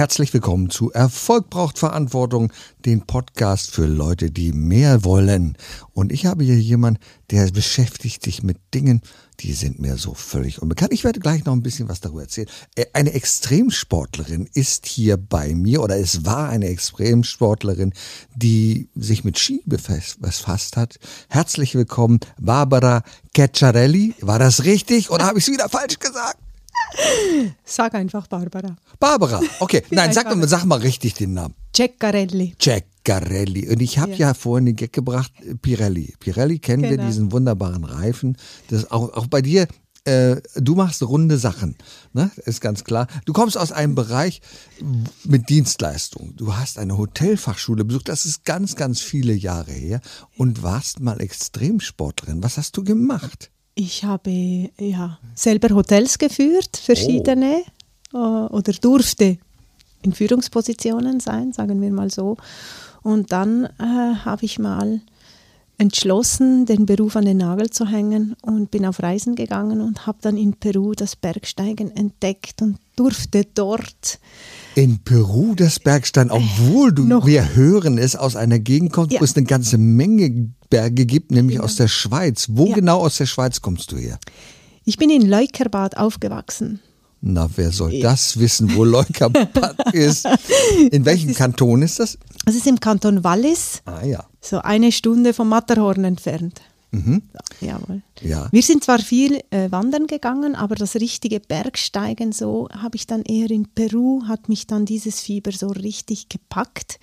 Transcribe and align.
Herzlich 0.00 0.32
willkommen 0.32 0.70
zu 0.70 0.90
Erfolg 0.90 1.50
braucht 1.50 1.78
Verantwortung, 1.78 2.50
den 2.86 3.02
Podcast 3.02 3.70
für 3.70 3.84
Leute, 3.84 4.30
die 4.30 4.50
mehr 4.54 5.04
wollen. 5.04 5.58
Und 5.92 6.10
ich 6.10 6.24
habe 6.24 6.42
hier 6.42 6.56
jemanden, 6.56 7.00
der 7.30 7.50
beschäftigt 7.50 8.24
sich 8.24 8.42
mit 8.42 8.56
Dingen, 8.72 9.02
die 9.40 9.52
sind 9.52 9.78
mir 9.78 9.98
so 9.98 10.14
völlig 10.14 10.62
unbekannt. 10.62 10.94
Ich 10.94 11.04
werde 11.04 11.20
gleich 11.20 11.44
noch 11.44 11.52
ein 11.52 11.62
bisschen 11.62 11.90
was 11.90 12.00
darüber 12.00 12.22
erzählen. 12.22 12.48
Äh, 12.76 12.86
eine 12.94 13.12
Extremsportlerin 13.12 14.48
ist 14.54 14.86
hier 14.86 15.18
bei 15.18 15.54
mir 15.54 15.82
oder 15.82 15.98
es 15.98 16.24
war 16.24 16.48
eine 16.48 16.68
Extremsportlerin, 16.68 17.92
die 18.34 18.88
sich 18.94 19.22
mit 19.22 19.38
Ski 19.38 19.62
befasst 19.66 20.78
hat. 20.78 20.98
Herzlich 21.28 21.74
willkommen, 21.74 22.20
Barbara 22.40 23.02
Ceccarelli. 23.36 24.14
War 24.22 24.38
das 24.38 24.64
richtig 24.64 25.10
oder 25.10 25.26
habe 25.26 25.38
ich 25.40 25.46
es 25.46 25.52
wieder 25.52 25.68
falsch 25.68 25.98
gesagt? 25.98 26.38
Sag 27.64 27.94
einfach 27.94 28.26
Barbara. 28.26 28.76
Barbara, 28.98 29.40
okay. 29.60 29.82
Nein, 29.90 30.12
sag, 30.12 30.26
sag 30.48 30.64
mal 30.64 30.78
richtig 30.78 31.14
den 31.14 31.34
Namen. 31.34 31.54
Ceccarelli. 31.74 32.54
Ceccarelli. 32.60 33.68
Und 33.68 33.80
ich 33.80 33.98
habe 33.98 34.12
ja. 34.12 34.28
ja. 34.28 34.34
vorhin 34.34 34.66
den 34.66 34.76
Gag 34.76 34.92
gebracht, 34.92 35.32
Pirelli. 35.62 36.14
Pirelli 36.18 36.58
kennen 36.58 36.82
genau. 36.82 37.02
wir, 37.02 37.06
diesen 37.06 37.32
wunderbaren 37.32 37.84
Reifen. 37.84 38.36
Das 38.68 38.90
auch, 38.90 39.12
auch 39.14 39.26
bei 39.26 39.42
dir, 39.42 39.66
äh, 40.04 40.40
du 40.54 40.74
machst 40.74 41.02
runde 41.02 41.38
Sachen, 41.38 41.76
ne? 42.12 42.30
ist 42.46 42.60
ganz 42.60 42.84
klar. 42.84 43.06
Du 43.26 43.32
kommst 43.32 43.58
aus 43.58 43.70
einem 43.70 43.94
Bereich 43.94 44.40
mit 45.24 45.48
Dienstleistung. 45.48 46.34
Du 46.36 46.56
hast 46.56 46.78
eine 46.78 46.96
Hotelfachschule 46.96 47.84
besucht, 47.84 48.08
das 48.08 48.24
ist 48.24 48.44
ganz, 48.44 48.76
ganz 48.76 49.00
viele 49.00 49.34
Jahre 49.34 49.72
her 49.72 50.00
und 50.36 50.62
warst 50.62 51.00
mal 51.00 51.20
Extremsportlerin. 51.20 52.42
Was 52.42 52.56
hast 52.56 52.76
du 52.76 52.84
gemacht? 52.84 53.50
Ich 53.74 54.04
habe 54.04 54.70
ja 54.78 55.18
selber 55.34 55.74
Hotels 55.74 56.18
geführt, 56.18 56.76
verschiedene, 56.76 57.62
oh. 58.12 58.46
oder 58.50 58.72
durfte 58.72 59.38
in 60.02 60.12
Führungspositionen 60.12 61.20
sein, 61.20 61.52
sagen 61.52 61.80
wir 61.80 61.90
mal 61.90 62.10
so. 62.10 62.36
Und 63.02 63.32
dann 63.32 63.64
äh, 63.78 64.14
habe 64.24 64.44
ich 64.44 64.58
mal 64.58 65.00
entschlossen, 65.80 66.66
den 66.66 66.84
Beruf 66.84 67.16
an 67.16 67.24
den 67.24 67.38
Nagel 67.38 67.70
zu 67.70 67.86
hängen 67.86 68.36
und 68.42 68.70
bin 68.70 68.84
auf 68.84 69.02
Reisen 69.02 69.34
gegangen 69.34 69.80
und 69.80 70.06
habe 70.06 70.18
dann 70.20 70.36
in 70.36 70.52
Peru 70.52 70.92
das 70.92 71.16
Bergsteigen 71.16 71.90
entdeckt 71.96 72.60
und 72.60 72.76
durfte 72.96 73.46
dort. 73.54 74.20
In 74.74 74.98
Peru 74.98 75.54
das 75.54 75.80
Bergsteigen, 75.80 76.30
obwohl 76.30 76.92
du, 76.92 77.04
noch, 77.04 77.26
wir 77.26 77.54
hören 77.54 77.96
es, 77.96 78.14
aus 78.14 78.36
einer 78.36 78.58
Gegend 78.58 78.92
kommt, 78.92 79.12
ja. 79.12 79.20
wo 79.20 79.24
es 79.24 79.34
eine 79.36 79.46
ganze 79.46 79.78
Menge 79.78 80.50
Berge 80.68 81.06
gibt, 81.06 81.30
nämlich 81.30 81.56
ja. 81.56 81.62
aus 81.62 81.76
der 81.76 81.88
Schweiz. 81.88 82.48
Wo 82.50 82.66
ja. 82.66 82.74
genau 82.74 83.00
aus 83.00 83.16
der 83.16 83.26
Schweiz 83.26 83.62
kommst 83.62 83.90
du 83.90 83.96
her? 83.96 84.18
Ich 84.84 84.98
bin 84.98 85.08
in 85.08 85.26
Leukerbad 85.26 85.96
aufgewachsen. 85.96 86.80
Na, 87.22 87.48
wer 87.54 87.70
soll 87.70 87.92
ja. 87.94 88.10
das 88.10 88.38
wissen, 88.38 88.74
wo 88.74 88.84
Leukerbad 88.84 89.92
ist? 89.92 90.26
In 90.90 91.04
welchem 91.04 91.30
ist, 91.30 91.36
Kanton 91.36 91.82
ist 91.82 91.98
das? 91.98 92.18
Das 92.46 92.54
ist 92.54 92.66
im 92.66 92.80
Kanton 92.80 93.22
Wallis. 93.22 93.82
Ah 93.84 94.04
ja. 94.04 94.24
So 94.40 94.60
eine 94.60 94.90
Stunde 94.90 95.34
vom 95.34 95.50
Matterhorn 95.50 96.04
entfernt. 96.04 96.62
Mhm. 96.92 97.22
Ja, 97.60 97.68
jawohl. 97.68 98.02
Ja. 98.20 98.48
Wir 98.50 98.62
sind 98.62 98.82
zwar 98.84 98.98
viel 98.98 99.42
äh, 99.50 99.70
wandern 99.70 100.06
gegangen, 100.06 100.56
aber 100.56 100.74
das 100.74 100.96
richtige 100.96 101.40
Bergsteigen 101.40 102.32
so 102.32 102.68
habe 102.72 102.96
ich 102.96 103.06
dann 103.06 103.22
eher 103.22 103.50
in 103.50 103.68
Peru, 103.68 104.22
hat 104.26 104.48
mich 104.48 104.66
dann 104.66 104.86
dieses 104.86 105.20
Fieber 105.20 105.52
so 105.52 105.68
richtig 105.68 106.28
gepackt. 106.28 106.98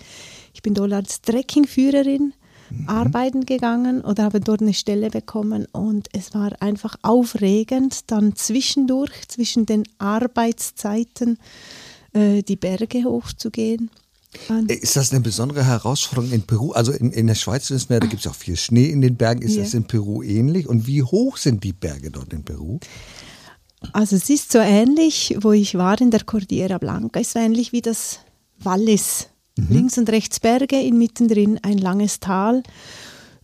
Ich 0.53 0.61
bin 0.61 0.73
dort 0.73 0.91
als 0.93 1.21
Trekkingführerin 1.21 2.33
mhm. 2.69 2.89
arbeiten 2.89 3.45
gegangen 3.45 4.01
oder 4.01 4.23
habe 4.23 4.39
dort 4.39 4.61
eine 4.61 4.73
Stelle 4.73 5.09
bekommen 5.09 5.67
und 5.71 6.07
es 6.13 6.33
war 6.33 6.61
einfach 6.61 6.95
aufregend, 7.01 8.11
dann 8.11 8.35
zwischendurch, 8.35 9.27
zwischen 9.27 9.65
den 9.65 9.83
Arbeitszeiten, 9.97 11.37
äh, 12.13 12.43
die 12.43 12.55
Berge 12.55 13.03
hochzugehen. 13.03 13.89
Und 14.49 14.71
ist 14.71 14.95
das 14.95 15.11
eine 15.11 15.21
besondere 15.21 15.65
Herausforderung 15.65 16.31
in 16.31 16.43
Peru? 16.43 16.71
Also 16.71 16.91
in, 16.91 17.11
in 17.11 17.27
der 17.27 17.35
Schweiz 17.35 17.69
wissen 17.71 17.89
wir, 17.89 17.99
da 17.99 18.07
gibt 18.07 18.25
es 18.25 18.27
auch 18.27 18.35
viel 18.35 18.57
Schnee 18.57 18.85
in 18.85 19.01
den 19.01 19.15
Bergen. 19.15 19.41
Ist 19.41 19.55
ja. 19.55 19.63
das 19.63 19.73
in 19.73 19.85
Peru 19.85 20.21
ähnlich? 20.21 20.67
Und 20.67 20.85
wie 20.85 21.01
hoch 21.01 21.37
sind 21.37 21.63
die 21.63 21.73
Berge 21.73 22.11
dort 22.11 22.33
in 22.33 22.43
Peru? 22.43 22.79
Also 23.93 24.15
es 24.15 24.29
ist 24.29 24.51
so 24.51 24.59
ähnlich, 24.59 25.37
wo 25.39 25.51
ich 25.51 25.75
war 25.75 25.99
in 26.01 26.11
der 26.11 26.23
Cordillera 26.23 26.77
Blanca, 26.77 27.19
ist 27.19 27.31
so 27.31 27.39
ähnlich 27.39 27.71
wie 27.71 27.81
das 27.81 28.19
Wallis 28.59 29.27
Mhm. 29.57 29.67
Links 29.69 29.97
und 29.97 30.09
rechts 30.09 30.39
Berge, 30.39 30.79
inmitten 30.79 31.27
drin 31.27 31.59
ein 31.61 31.77
langes 31.77 32.19
Tal. 32.19 32.63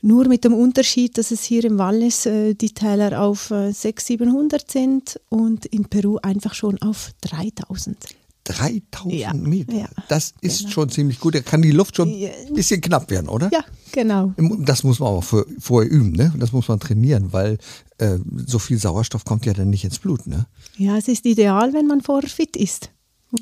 Nur 0.02 0.28
mit 0.28 0.44
dem 0.44 0.54
Unterschied, 0.54 1.18
dass 1.18 1.32
es 1.32 1.44
hier 1.44 1.64
im 1.64 1.78
Wallis 1.78 2.26
äh, 2.26 2.56
die 2.56 2.74
Täler 2.74 3.22
auf 3.22 3.52
äh, 3.52 3.72
600, 3.72 4.02
700 4.02 4.72
sind 4.72 5.20
und 5.30 5.66
in 5.68 5.86
Peru 5.86 6.18
einfach 6.22 6.54
schon 6.54 6.82
auf 6.82 7.12
3000. 7.22 7.98
3000 8.44 9.14
ja, 9.14 9.34
Meter. 9.34 9.74
Ja, 9.74 9.90
das 10.10 10.34
ist 10.42 10.60
genau. 10.60 10.72
schon 10.72 10.90
ziemlich 10.90 11.20
gut. 11.20 11.36
Da 11.36 11.40
kann 11.40 11.62
die 11.62 11.72
Luft 11.72 11.96
schon 11.96 12.10
ein 12.10 12.54
bisschen 12.54 12.82
knapp 12.82 13.10
werden, 13.10 13.30
oder? 13.30 13.50
Ja, 13.54 13.64
genau. 13.92 14.34
Das 14.60 14.84
muss 14.84 15.00
man 15.00 15.10
aber 15.10 15.22
vorher 15.22 15.90
üben, 15.90 16.12
ne? 16.12 16.34
Das 16.38 16.52
muss 16.52 16.68
man 16.68 16.80
trainieren, 16.80 17.32
weil 17.32 17.58
äh, 17.98 18.18
so 18.46 18.60
viel 18.60 18.78
Sauerstoff 18.78 19.24
kommt 19.24 19.46
ja 19.46 19.54
dann 19.54 19.70
nicht 19.70 19.86
ins 19.86 20.00
Blut, 20.00 20.28
ne? 20.28 20.48
Ja, 20.78 20.98
es 20.98 21.08
ist 21.08 21.26
ideal, 21.26 21.74
wenn 21.74 21.88
man 21.88 22.02
vorher 22.02 22.30
fit 22.30 22.58
ist. 22.58 22.90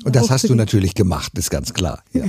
Und 0.04 0.16
das 0.16 0.30
hast 0.30 0.48
du 0.48 0.54
natürlich 0.54 0.94
gemacht, 0.94 1.36
ist 1.36 1.50
ganz 1.50 1.74
klar. 1.74 2.02
Ja. 2.12 2.24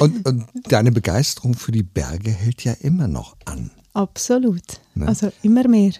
Und, 0.00 0.26
und, 0.26 0.46
deine 0.68 0.90
Begeisterung 0.90 1.54
für 1.54 1.70
die 1.70 1.84
Berge 1.84 2.30
hält 2.30 2.64
ja 2.64 2.72
immer 2.80 3.06
noch 3.06 3.36
an. 3.44 3.70
Absolut. 3.92 4.80
Ne? 4.94 5.06
Also 5.06 5.32
immer 5.42 5.68
mehr. 5.68 5.92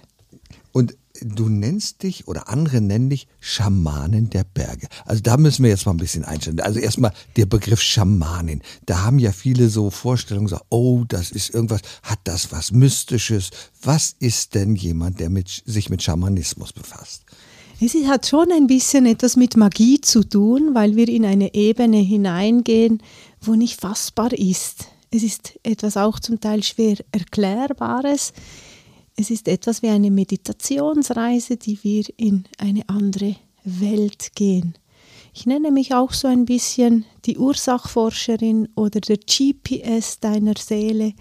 Und 0.72 0.96
du 1.20 1.48
nennst 1.48 2.02
dich 2.02 2.26
oder 2.26 2.48
andere 2.48 2.80
nennen 2.80 3.10
dich 3.10 3.28
Schamanen 3.38 4.30
der 4.30 4.42
Berge. 4.42 4.88
Also 5.04 5.22
da 5.22 5.36
müssen 5.36 5.62
wir 5.62 5.70
jetzt 5.70 5.86
mal 5.86 5.92
ein 5.92 5.98
bisschen 5.98 6.24
einstellen. 6.24 6.58
Also 6.60 6.80
erstmal 6.80 7.12
der 7.36 7.46
Begriff 7.46 7.80
Schamanin. 7.80 8.62
Da 8.86 9.02
haben 9.02 9.20
ja 9.20 9.30
viele 9.30 9.68
so 9.68 9.90
Vorstellungen, 9.90 10.48
so, 10.48 10.58
oh, 10.70 11.04
das 11.06 11.30
ist 11.30 11.54
irgendwas, 11.54 11.82
hat 12.02 12.18
das 12.24 12.50
was 12.50 12.72
Mystisches? 12.72 13.50
Was 13.82 14.16
ist 14.18 14.56
denn 14.56 14.74
jemand, 14.74 15.20
der 15.20 15.30
mit, 15.30 15.62
sich 15.64 15.88
mit 15.88 16.02
Schamanismus 16.02 16.72
befasst? 16.72 17.22
Es 17.80 17.94
hat 18.06 18.26
schon 18.26 18.52
ein 18.52 18.66
bisschen 18.66 19.04
etwas 19.04 19.36
mit 19.36 19.56
Magie 19.56 20.00
zu 20.00 20.22
tun, 20.22 20.74
weil 20.74 20.94
wir 20.94 21.08
in 21.08 21.24
eine 21.24 21.52
Ebene 21.54 21.98
hineingehen, 21.98 23.02
wo 23.40 23.54
nicht 23.54 23.80
fassbar 23.80 24.32
ist. 24.32 24.86
Es 25.10 25.22
ist 25.22 25.58
etwas 25.62 25.96
auch 25.96 26.20
zum 26.20 26.40
Teil 26.40 26.62
schwer 26.62 26.96
Erklärbares. 27.12 28.32
Es 29.16 29.30
ist 29.30 29.48
etwas 29.48 29.82
wie 29.82 29.88
eine 29.88 30.10
Meditationsreise, 30.10 31.56
die 31.56 31.78
wir 31.82 32.04
in 32.16 32.44
eine 32.58 32.88
andere 32.88 33.36
Welt 33.64 34.32
gehen. 34.34 34.74
Ich 35.34 35.46
nenne 35.46 35.72
mich 35.72 35.94
auch 35.94 36.12
so 36.12 36.28
ein 36.28 36.44
bisschen 36.44 37.04
die 37.24 37.38
Ursachforscherin 37.38 38.68
oder 38.76 39.00
der 39.00 39.18
GPS 39.18 40.20
deiner 40.20 40.54
Seele 40.56 41.12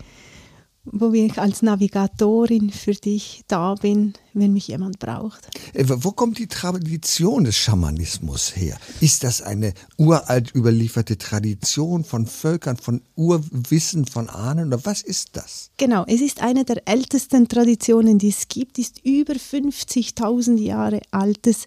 wo 0.86 1.14
ich 1.14 1.40
als 1.40 1.62
Navigatorin 1.62 2.70
für 2.70 2.94
dich 2.94 3.44
da 3.48 3.76
bin, 3.76 4.14
wenn 4.34 4.52
mich 4.52 4.68
jemand 4.68 5.00
braucht. 5.00 5.48
Äh, 5.74 5.86
wo 5.88 6.12
kommt 6.12 6.40
die 6.40 6.48
Tradition 6.48 7.46
des 7.46 7.56
Schamanismus 7.56 8.56
her? 8.56 8.78
Ist 9.00 9.24
das 9.24 9.42
eine 9.42 9.74
uralt 9.98 10.54
überlieferte 10.54 11.18
Tradition 11.18 12.04
von 12.04 12.26
Völkern, 12.26 12.78
von 12.78 13.02
Urwissen, 13.16 14.06
von 14.06 14.30
Ahnen 14.30 14.68
oder 14.68 14.86
was 14.86 15.02
ist 15.02 15.30
das? 15.34 15.72
Genau, 15.78 16.04
es 16.08 16.22
ist 16.22 16.42
eine 16.42 16.66
der 16.66 16.88
ältesten 16.88 17.48
Traditionen, 17.48 18.18
die 18.18 18.30
es 18.30 18.48
gibt, 18.50 18.78
ist 18.78 19.00
über 19.06 19.34
50.000 19.34 20.58
Jahre 20.60 21.02
altes 21.12 21.66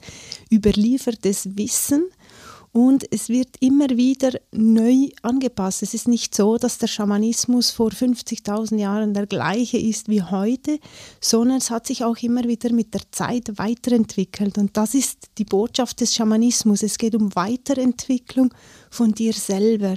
überliefertes 0.50 1.56
Wissen 1.56 2.04
und 2.76 3.10
es 3.10 3.30
wird 3.30 3.56
immer 3.60 3.88
wieder 3.88 4.32
neu 4.52 5.08
angepasst. 5.22 5.82
Es 5.82 5.94
ist 5.94 6.08
nicht 6.08 6.34
so, 6.34 6.58
dass 6.58 6.76
der 6.76 6.88
Schamanismus 6.88 7.70
vor 7.70 7.88
50.000 7.88 8.76
Jahren 8.76 9.14
der 9.14 9.26
gleiche 9.26 9.78
ist 9.78 10.10
wie 10.10 10.22
heute, 10.22 10.78
sondern 11.18 11.56
es 11.56 11.70
hat 11.70 11.86
sich 11.86 12.04
auch 12.04 12.18
immer 12.18 12.44
wieder 12.44 12.70
mit 12.74 12.92
der 12.92 13.00
Zeit 13.12 13.52
weiterentwickelt. 13.56 14.58
Und 14.58 14.76
das 14.76 14.92
ist 14.92 15.20
die 15.38 15.46
Botschaft 15.46 16.02
des 16.02 16.14
Schamanismus. 16.14 16.82
Es 16.82 16.98
geht 16.98 17.14
um 17.14 17.34
Weiterentwicklung 17.34 18.52
von 18.90 19.12
dir 19.12 19.32
selber. 19.32 19.94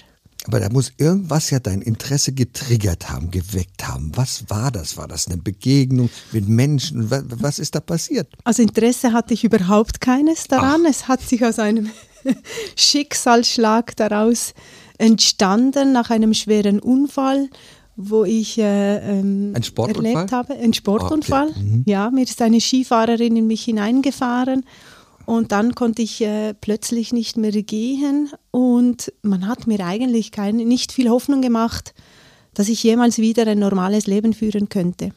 Aber 0.48 0.62
da 0.62 0.70
muss 0.70 0.94
irgendwas 0.98 1.50
ja 1.50 1.60
dein 1.60 1.82
Interesse 1.82 2.32
getriggert 2.32 3.10
haben, 3.10 3.30
geweckt 3.30 3.86
haben. 3.86 4.14
Was 4.16 4.50
war 4.50 4.72
das? 4.72 4.96
War 4.96 5.10
das 5.10 5.28
eine 5.28 5.36
Begegnung 5.36 6.10
mit 6.32 6.48
Menschen? 6.48 7.12
Was, 7.12 7.60
ist 7.60 7.76
da 7.76 7.82
passiert? 7.82 8.34
Also 8.46 8.62
Interesse 8.62 9.12
hatte 9.12 9.34
ich 9.34 9.44
überhaupt 9.44 10.00
keines 10.00 10.48
daran. 10.48 10.84
Ach. 10.86 10.90
Es 10.90 11.10
hat 11.10 11.20
sich 11.20 11.44
aus 11.44 11.60
einem 11.60 11.90
Schicksalsschlag 12.76 13.96
daraus 13.96 14.54
entstanden 14.98 15.92
nach 15.92 16.10
einem 16.10 16.34
schweren 16.34 16.80
Unfall, 16.80 17.50
wo 17.96 18.24
ich 18.24 18.58
äh, 18.58 18.98
ähm, 18.98 19.54
erlebt 19.56 20.32
habe. 20.32 20.54
Ein 20.54 20.74
Sportunfall. 20.74 21.50
Okay. 21.50 21.60
Mhm. 21.60 21.84
Ja, 21.86 22.10
mir 22.12 22.24
ist 22.24 22.42
eine 22.42 22.62
Skifahrerin 22.62 23.36
in 23.36 23.48
mich 23.48 23.64
hineingefahren 23.64 24.66
und 25.26 25.52
dann 25.52 25.76
konnte 25.76 26.02
ich 26.02 26.22
äh, 26.22 26.54
plötzlich 26.54 27.14
nicht 27.14 27.38
mehr 27.38 27.52
gehen 27.52 28.32
und 28.52 29.14
man 29.22 29.48
hat 29.48 29.68
mir 29.68 29.86
eigentlich 29.86 30.32
keine, 30.32 30.66
nicht 30.66 30.92
viel 30.92 31.10
Hoffnung 31.10 31.42
gemacht, 31.42 31.94
dass 32.54 32.68
ich 32.70 32.82
jemals 32.84 33.20
wieder 33.20 33.46
ein 33.48 33.60
normales 33.60 34.08
Leben 34.08 34.34
führen 34.34 34.70
könnte. 34.70 35.12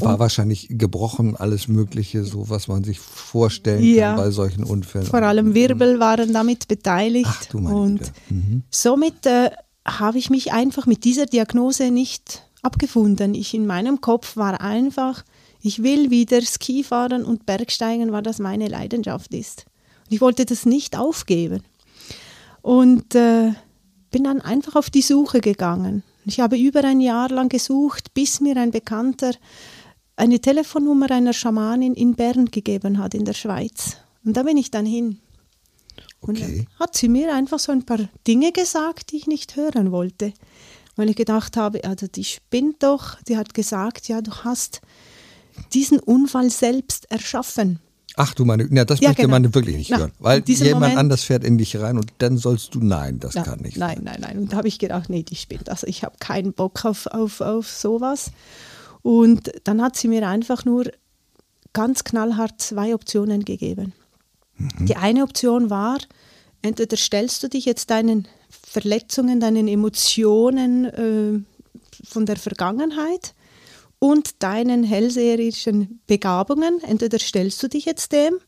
War 0.00 0.18
wahrscheinlich 0.18 0.66
gebrochen, 0.70 1.36
alles 1.36 1.68
Mögliche, 1.68 2.24
so 2.24 2.50
was 2.50 2.66
man 2.66 2.82
sich 2.82 2.98
vorstellen 2.98 3.82
ja, 3.82 4.14
kann 4.14 4.24
bei 4.24 4.30
solchen 4.30 4.64
Unfällen. 4.64 5.06
Vor 5.06 5.22
allem 5.22 5.54
Wirbel 5.54 6.00
waren 6.00 6.32
damit 6.32 6.66
beteiligt. 6.66 7.30
Ach, 7.30 7.44
du 7.44 7.60
meine 7.60 7.76
und 7.76 8.12
mhm. 8.28 8.64
somit 8.70 9.24
äh, 9.26 9.50
habe 9.86 10.18
ich 10.18 10.30
mich 10.30 10.52
einfach 10.52 10.86
mit 10.86 11.04
dieser 11.04 11.26
Diagnose 11.26 11.92
nicht 11.92 12.42
abgefunden. 12.62 13.34
Ich 13.34 13.54
in 13.54 13.66
meinem 13.66 14.00
Kopf 14.00 14.36
war 14.36 14.60
einfach, 14.60 15.22
ich 15.60 15.82
will 15.82 16.10
wieder 16.10 16.42
Ski 16.42 16.82
fahren 16.82 17.24
und 17.24 17.46
Bergsteigen, 17.46 18.10
weil 18.10 18.22
das 18.22 18.38
meine 18.40 18.66
Leidenschaft 18.66 19.32
ist. 19.32 19.66
Und 20.06 20.14
ich 20.14 20.20
wollte 20.20 20.44
das 20.44 20.66
nicht 20.66 20.96
aufgeben. 20.98 21.62
Und 22.62 23.14
äh, 23.14 23.52
bin 24.10 24.24
dann 24.24 24.40
einfach 24.40 24.74
auf 24.74 24.90
die 24.90 25.02
Suche 25.02 25.40
gegangen. 25.40 26.02
Ich 26.24 26.40
habe 26.40 26.56
über 26.56 26.82
ein 26.84 27.00
Jahr 27.00 27.28
lang 27.28 27.48
gesucht, 27.48 28.14
bis 28.14 28.40
mir 28.40 28.56
ein 28.56 28.70
Bekannter 28.70 29.32
eine 30.16 30.40
Telefonnummer 30.40 31.10
einer 31.10 31.32
Schamanin 31.32 31.94
in 31.94 32.14
Bern 32.14 32.46
gegeben 32.46 32.98
hat, 32.98 33.14
in 33.14 33.24
der 33.24 33.32
Schweiz. 33.32 33.96
Und 34.24 34.36
da 34.36 34.42
bin 34.42 34.56
ich 34.56 34.70
dann 34.70 34.86
hin. 34.86 35.18
Und 36.20 36.38
okay. 36.38 36.66
dann 36.68 36.80
hat 36.80 36.96
sie 36.96 37.08
mir 37.08 37.34
einfach 37.34 37.58
so 37.58 37.72
ein 37.72 37.84
paar 37.84 38.08
Dinge 38.26 38.52
gesagt, 38.52 39.12
die 39.12 39.16
ich 39.16 39.26
nicht 39.26 39.56
hören 39.56 39.92
wollte. 39.92 40.32
Weil 40.96 41.10
ich 41.10 41.16
gedacht 41.16 41.56
habe, 41.56 41.84
also 41.84 42.06
die 42.06 42.24
spinnt 42.24 42.82
doch. 42.82 43.20
Die 43.22 43.36
hat 43.36 43.52
gesagt, 43.52 44.08
ja, 44.08 44.22
du 44.22 44.32
hast 44.44 44.80
diesen 45.72 45.98
Unfall 45.98 46.50
selbst 46.50 47.10
erschaffen. 47.10 47.80
Ach 48.16 48.32
du 48.32 48.44
meine, 48.44 48.68
ja, 48.70 48.84
das 48.84 49.00
ja, 49.00 49.08
möchte 49.08 49.22
genau. 49.22 49.34
man 49.34 49.54
wirklich 49.54 49.76
nicht 49.76 49.90
Na, 49.90 49.98
hören. 49.98 50.12
Weil 50.20 50.42
jemand 50.46 50.74
Moment, 50.74 50.98
anders 50.98 51.24
fährt 51.24 51.42
in 51.42 51.58
dich 51.58 51.76
rein 51.76 51.96
und 51.96 52.12
dann 52.18 52.36
sollst 52.36 52.74
du, 52.74 52.78
nein, 52.78 53.18
das 53.18 53.34
na, 53.34 53.42
kann 53.42 53.60
nicht. 53.60 53.76
Nein, 53.76 54.00
nein, 54.02 54.18
nein. 54.20 54.38
Und 54.38 54.52
da 54.52 54.58
habe 54.58 54.68
ich 54.68 54.78
gedacht, 54.78 55.10
nee, 55.10 55.24
die 55.24 55.34
spinnt. 55.34 55.68
Also 55.68 55.88
ich 55.88 56.04
habe 56.04 56.14
keinen 56.20 56.52
Bock 56.52 56.84
auf, 56.84 57.08
auf, 57.08 57.40
auf 57.40 57.68
sowas. 57.68 58.30
Und 59.04 59.52
dann 59.64 59.82
hat 59.82 59.96
sie 59.96 60.08
mir 60.08 60.26
einfach 60.26 60.64
nur 60.64 60.90
ganz 61.74 62.04
knallhart 62.04 62.58
zwei 62.62 62.94
Optionen 62.94 63.44
gegeben. 63.44 63.92
Mhm. 64.56 64.86
Die 64.86 64.96
eine 64.96 65.22
Option 65.22 65.68
war, 65.68 65.98
entweder 66.62 66.96
stellst 66.96 67.42
du 67.42 67.48
dich 67.48 67.66
jetzt 67.66 67.90
deinen 67.90 68.26
Verletzungen, 68.48 69.40
deinen 69.40 69.68
Emotionen 69.68 70.86
äh, 70.86 71.40
von 72.08 72.24
der 72.24 72.36
Vergangenheit 72.36 73.34
und 73.98 74.42
deinen 74.42 74.84
hellseherischen 74.84 76.00
Begabungen, 76.06 76.82
entweder 76.82 77.18
stellst 77.18 77.62
du 77.62 77.68
dich 77.68 77.84
jetzt 77.84 78.10
dem 78.12 78.38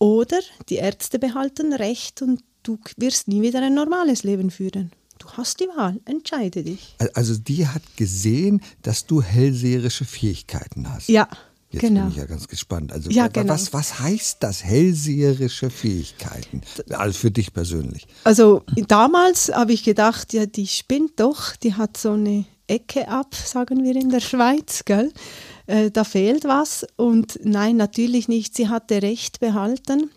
oder 0.00 0.40
die 0.68 0.76
Ärzte 0.76 1.20
behalten 1.20 1.72
Recht 1.72 2.22
und 2.22 2.42
du 2.64 2.80
wirst 2.96 3.28
nie 3.28 3.40
wieder 3.40 3.62
ein 3.62 3.74
normales 3.74 4.24
Leben 4.24 4.50
führen. 4.50 4.90
Hast 5.36 5.60
die 5.60 5.68
Wahl, 5.76 6.00
entscheide 6.06 6.62
dich. 6.62 6.96
Also 7.14 7.36
die 7.36 7.66
hat 7.66 7.82
gesehen, 7.96 8.62
dass 8.82 9.06
du 9.06 9.20
hellseherische 9.20 10.04
Fähigkeiten 10.04 10.90
hast. 10.90 11.08
Ja. 11.08 11.28
Jetzt 11.70 11.80
genau. 11.82 12.02
bin 12.02 12.10
ich 12.10 12.16
ja 12.16 12.26
ganz 12.26 12.48
gespannt. 12.48 12.92
Also 12.92 13.10
ja, 13.10 13.28
genau. 13.28 13.52
was, 13.52 13.72
was 13.72 13.98
heißt 14.00 14.38
das, 14.40 14.64
hellseherische 14.64 15.68
Fähigkeiten? 15.68 16.62
Also 16.90 17.18
für 17.18 17.30
dich 17.30 17.52
persönlich. 17.52 18.06
Also 18.24 18.62
damals 18.88 19.52
habe 19.52 19.72
ich 19.72 19.82
gedacht, 19.82 20.32
ja, 20.32 20.46
die 20.46 20.68
spinnt 20.68 21.18
doch, 21.20 21.56
die 21.56 21.74
hat 21.74 21.96
so 21.96 22.12
eine 22.12 22.46
Ecke 22.66 23.08
ab, 23.08 23.34
sagen 23.34 23.84
wir 23.84 23.94
in 23.96 24.08
der 24.10 24.20
Schweiz, 24.20 24.84
gell? 24.84 25.12
Äh, 25.66 25.90
da 25.90 26.04
fehlt 26.04 26.44
was. 26.44 26.86
Und 26.96 27.40
nein, 27.42 27.76
natürlich 27.76 28.28
nicht. 28.28 28.54
Sie 28.54 28.68
hatte 28.68 29.02
Recht 29.02 29.40
behalten. 29.40 30.10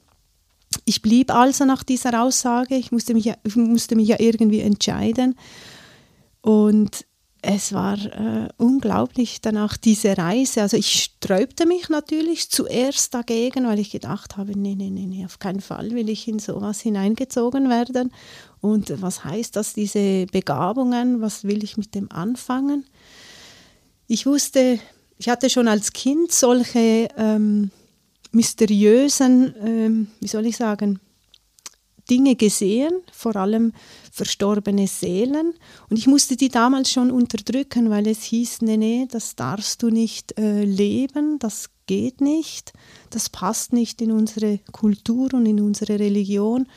Ich 0.86 1.02
blieb 1.02 1.34
also 1.34 1.66
nach 1.66 1.84
dieser 1.84 2.22
Aussage. 2.22 2.76
Ich 2.76 2.92
musste 2.92 3.14
mich 3.14 3.26
ja, 3.26 3.36
ich 3.44 3.56
musste 3.56 3.96
mich 3.96 4.08
ja 4.08 4.18
irgendwie 4.20 4.62
entscheiden. 4.62 5.36
Und 6.42 7.06
es 7.42 7.74
war 7.74 7.98
äh, 7.98 8.50
unglaublich 8.58 9.40
danach 9.40 9.78
diese 9.78 10.18
Reise. 10.18 10.62
Also 10.62 10.76
ich 10.76 10.92
sträubte 11.04 11.66
mich 11.66 11.88
natürlich 11.90 12.50
zuerst 12.50 13.14
dagegen, 13.14 13.66
weil 13.66 13.80
ich 13.80 13.92
gedacht 13.92 14.36
habe, 14.36 14.58
nee, 14.58 14.76
nee, 14.76 14.90
nee, 14.90 15.06
nee, 15.06 15.26
auf 15.26 15.40
keinen 15.40 15.62
Fall 15.62 15.92
will 15.92 16.10
ich 16.10 16.28
in 16.28 16.40
sowas 16.40 16.82
hineingezogen 16.82 17.70
werden. 17.70 18.12
Und 18.60 19.02
was 19.02 19.24
heißt 19.24 19.56
das, 19.56 19.74
diese 19.74 20.26
Begabungen, 20.26 21.22
was 21.22 21.46
will 21.46 21.64
ich 21.64 21.78
mit 21.78 21.96
dem 21.96 22.12
anfangen? 22.12 22.86
Ich 24.08 24.26
wusste, 24.26 24.80
ich 25.18 25.30
hatte 25.30 25.50
schon 25.50 25.70
als 25.70 25.94
Kind 25.94 26.34
solche 26.34 27.08
ähm, 27.18 27.72
mysteriösen, 28.32 29.56
ähm, 29.64 30.08
wie 30.20 30.28
soll 30.28 30.46
ich 30.46 30.58
sagen, 30.58 31.00
Dinge 32.10 32.36
gesehen, 32.36 32.92
vor 33.12 33.36
allem 33.36 33.74
verstorbene 34.12 34.88
Seelen. 34.88 35.54
Und 35.90 35.98
ich 35.98 36.08
musste 36.08 36.36
die 36.36 36.50
damals 36.50 36.92
schon 36.92 37.12
unterdrücken, 37.12 37.90
weil 37.90 38.08
es 38.08 38.24
hieß, 38.24 38.64
nee, 38.64 38.78
nee, 38.78 39.08
das 39.10 39.36
darfst 39.36 39.84
du 39.84 39.90
nicht 39.90 40.38
äh, 40.38 40.64
leben, 40.64 41.38
das 41.40 41.70
geht 41.86 42.22
nicht, 42.22 42.74
das 43.10 43.30
passt 43.30 43.74
nicht 43.74 44.02
in 44.02 44.12
unsere 44.12 44.60
Kultur 44.72 45.34
und 45.34 45.46
in 45.46 45.60
unsere 45.60 46.00
Religion. 46.00 46.68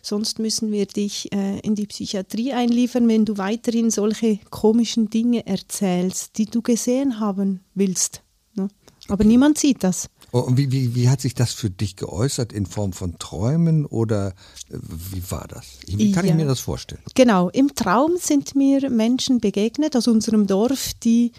Sonst 0.00 0.38
müssen 0.38 0.72
wir 0.72 0.86
dich 0.86 1.32
äh, 1.32 1.58
in 1.60 1.74
die 1.74 1.86
Psychiatrie 1.86 2.52
einliefern, 2.52 3.08
wenn 3.08 3.24
du 3.24 3.36
weiterhin 3.36 3.90
solche 3.90 4.38
komischen 4.50 5.10
Dinge 5.10 5.46
erzählst, 5.46 6.38
die 6.38 6.46
du 6.46 6.62
gesehen 6.62 7.20
haben 7.20 7.60
willst. 7.74 8.22
Ne? 8.54 8.68
Aber 9.08 9.24
niemand 9.24 9.58
sieht 9.58 9.82
das. 9.84 10.08
Oh, 10.32 10.40
und 10.40 10.56
wie, 10.58 10.70
wie, 10.70 10.94
wie 10.94 11.08
hat 11.08 11.20
sich 11.20 11.34
das 11.34 11.52
für 11.52 11.70
dich 11.70 11.96
geäußert? 11.96 12.52
In 12.52 12.66
Form 12.66 12.92
von 12.92 13.18
Träumen 13.18 13.86
oder 13.86 14.34
äh, 14.70 14.78
wie 14.80 15.22
war 15.30 15.46
das? 15.48 15.78
Wie 15.86 16.12
kann 16.12 16.26
ja. 16.26 16.32
ich 16.32 16.36
mir 16.36 16.46
das 16.46 16.60
vorstellen? 16.60 17.00
Genau, 17.14 17.48
im 17.48 17.74
Traum 17.74 18.16
sind 18.18 18.54
mir 18.54 18.90
Menschen 18.90 19.40
begegnet 19.40 19.96
aus 19.96 20.06
unserem 20.06 20.46
Dorf, 20.46 20.92
die 21.02 21.32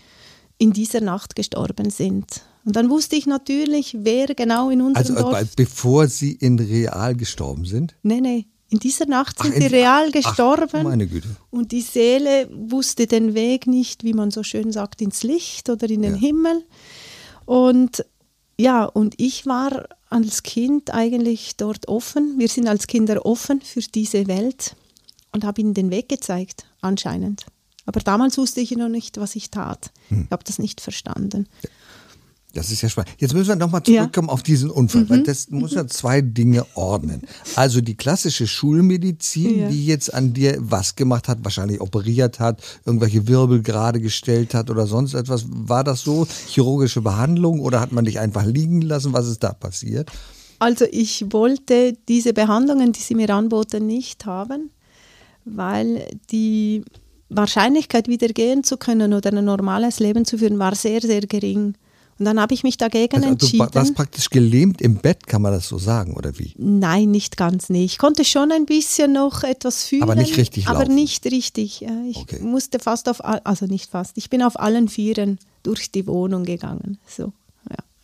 in 0.57 0.73
dieser 0.73 1.01
Nacht 1.01 1.35
gestorben 1.35 1.89
sind. 1.89 2.41
Und 2.65 2.75
dann 2.75 2.89
wusste 2.89 3.15
ich 3.15 3.25
natürlich, 3.25 3.95
wer 3.99 4.27
genau 4.27 4.69
in 4.69 4.81
unserem 4.81 5.17
also, 5.17 5.29
Dorf... 5.31 5.55
bevor 5.55 6.07
sie 6.07 6.33
in 6.33 6.59
real 6.59 7.15
gestorben 7.15 7.65
sind? 7.65 7.95
Nee, 8.03 8.21
nee. 8.21 8.47
In 8.71 8.77
dieser 8.77 9.07
Nacht 9.07 9.41
sind 9.41 9.53
ach, 9.55 9.61
sie 9.61 9.67
real 9.67 10.11
gestorben. 10.11 10.69
Ach, 10.73 10.83
meine 10.83 11.07
Güte. 11.07 11.27
Und 11.49 11.71
die 11.71 11.81
Seele 11.81 12.47
wusste 12.53 13.07
den 13.07 13.33
Weg 13.33 13.65
nicht, 13.65 14.03
wie 14.03 14.13
man 14.13 14.29
so 14.29 14.43
schön 14.43 14.71
sagt, 14.71 15.01
ins 15.01 15.23
Licht 15.23 15.69
oder 15.69 15.89
in 15.89 16.03
den 16.03 16.15
ja. 16.15 16.19
Himmel. 16.19 16.63
Und 17.45 18.05
ja, 18.59 18.83
und 18.83 19.15
ich 19.17 19.45
war 19.45 19.87
als 20.09 20.43
Kind 20.43 20.93
eigentlich 20.93 21.55
dort 21.55 21.87
offen. 21.87 22.37
Wir 22.37 22.49
sind 22.49 22.67
als 22.67 22.87
Kinder 22.87 23.25
offen 23.25 23.61
für 23.61 23.79
diese 23.79 24.27
Welt 24.27 24.75
und 25.31 25.45
habe 25.45 25.61
ihnen 25.61 25.73
den 25.73 25.91
Weg 25.91 26.09
gezeigt, 26.09 26.65
anscheinend. 26.81 27.45
Aber 27.85 28.01
damals 28.01 28.37
wusste 28.37 28.59
ich 28.59 28.71
noch 28.71 28.89
nicht, 28.89 29.17
was 29.17 29.35
ich 29.35 29.49
tat. 29.49 29.91
Hm. 30.09 30.23
Ich 30.25 30.31
habe 30.31 30.43
das 30.43 30.59
nicht 30.59 30.81
verstanden. 30.81 31.47
Das 32.53 32.71
ist 32.71 32.81
ja 32.81 32.89
spannend. 32.89 33.11
Jetzt 33.19 33.33
müssen 33.35 33.49
wir 33.49 33.55
nochmal 33.55 33.83
zurückkommen 33.83 34.29
ja. 34.29 34.33
auf 34.33 34.41
diesen 34.41 34.71
Unfall, 34.71 35.03
mhm. 35.03 35.09
weil 35.09 35.23
das 35.23 35.49
muss 35.51 35.73
ja 35.73 35.85
zwei 35.85 36.21
Dinge 36.21 36.65
ordnen. 36.73 37.21
Also 37.55 37.79
die 37.79 37.95
klassische 37.95 38.47
Schulmedizin, 38.47 39.59
ja. 39.59 39.69
die 39.69 39.85
jetzt 39.85 40.11
an 40.11 40.33
dir 40.33 40.57
was 40.59 40.95
gemacht 40.95 41.27
hat, 41.27 41.43
wahrscheinlich 41.43 41.79
operiert 41.79 42.39
hat, 42.39 42.63
irgendwelche 42.85 43.27
Wirbel 43.27 43.61
gerade 43.61 44.01
gestellt 44.01 44.55
hat 44.55 44.71
oder 44.71 44.87
sonst 44.87 45.13
etwas. 45.13 45.45
War 45.47 45.83
das 45.83 46.01
so? 46.01 46.27
Chirurgische 46.47 47.01
Behandlung 47.01 47.59
oder 47.59 47.79
hat 47.79 47.91
man 47.91 48.05
dich 48.05 48.19
einfach 48.19 48.45
liegen 48.45 48.81
lassen? 48.81 49.13
Was 49.13 49.27
ist 49.27 49.43
da 49.43 49.53
passiert? 49.53 50.11
Also 50.57 50.85
ich 50.91 51.25
wollte 51.31 51.93
diese 52.07 52.33
Behandlungen, 52.33 52.91
die 52.93 52.99
sie 52.99 53.15
mir 53.15 53.29
anboten, 53.29 53.85
nicht 53.85 54.25
haben, 54.25 54.71
weil 55.45 56.05
die 56.31 56.83
Wahrscheinlichkeit, 57.29 58.07
wieder 58.07 58.29
gehen 58.29 58.63
zu 58.63 58.77
können 58.77 59.13
oder 59.13 59.31
ein 59.31 59.45
normales 59.45 59.99
Leben 59.99 60.25
zu 60.25 60.39
führen, 60.39 60.57
war 60.57 60.75
sehr, 60.75 61.01
sehr 61.01 61.21
gering. 61.21 61.75
Und 62.19 62.25
dann 62.25 62.39
habe 62.39 62.53
ich 62.53 62.63
mich 62.63 62.77
dagegen 62.77 63.15
also, 63.15 63.29
entschieden. 63.29 63.67
Du 63.71 63.75
warst 63.75 63.95
praktisch 63.95 64.29
gelähmt 64.29 64.81
im 64.81 64.95
Bett, 64.95 65.25
kann 65.25 65.41
man 65.41 65.53
das 65.53 65.67
so 65.67 65.77
sagen, 65.77 66.15
oder 66.15 66.37
wie? 66.37 66.53
Nein, 66.57 67.11
nicht 67.11 67.37
ganz. 67.37 67.69
Nee. 67.69 67.85
Ich 67.85 67.97
konnte 67.97 68.25
schon 68.25 68.51
ein 68.51 68.65
bisschen 68.65 69.13
noch 69.13 69.43
etwas 69.43 69.85
fühlen. 69.85 70.03
Aber 70.03 70.15
nicht 70.15 70.37
richtig 70.37 70.65
laufen. 70.65 70.81
Aber 70.81 70.91
nicht 70.91 71.25
richtig. 71.25 71.85
Ich 72.09 72.17
okay. 72.17 72.39
musste 72.41 72.79
fast 72.79 73.07
auf, 73.09 73.23
also 73.23 73.65
nicht 73.65 73.89
fast, 73.89 74.17
ich 74.17 74.29
bin 74.29 74.43
auf 74.43 74.59
allen 74.59 74.89
Vieren 74.89 75.39
durch 75.63 75.91
die 75.91 76.05
Wohnung 76.05 76.43
gegangen. 76.43 76.99
So. 77.07 77.33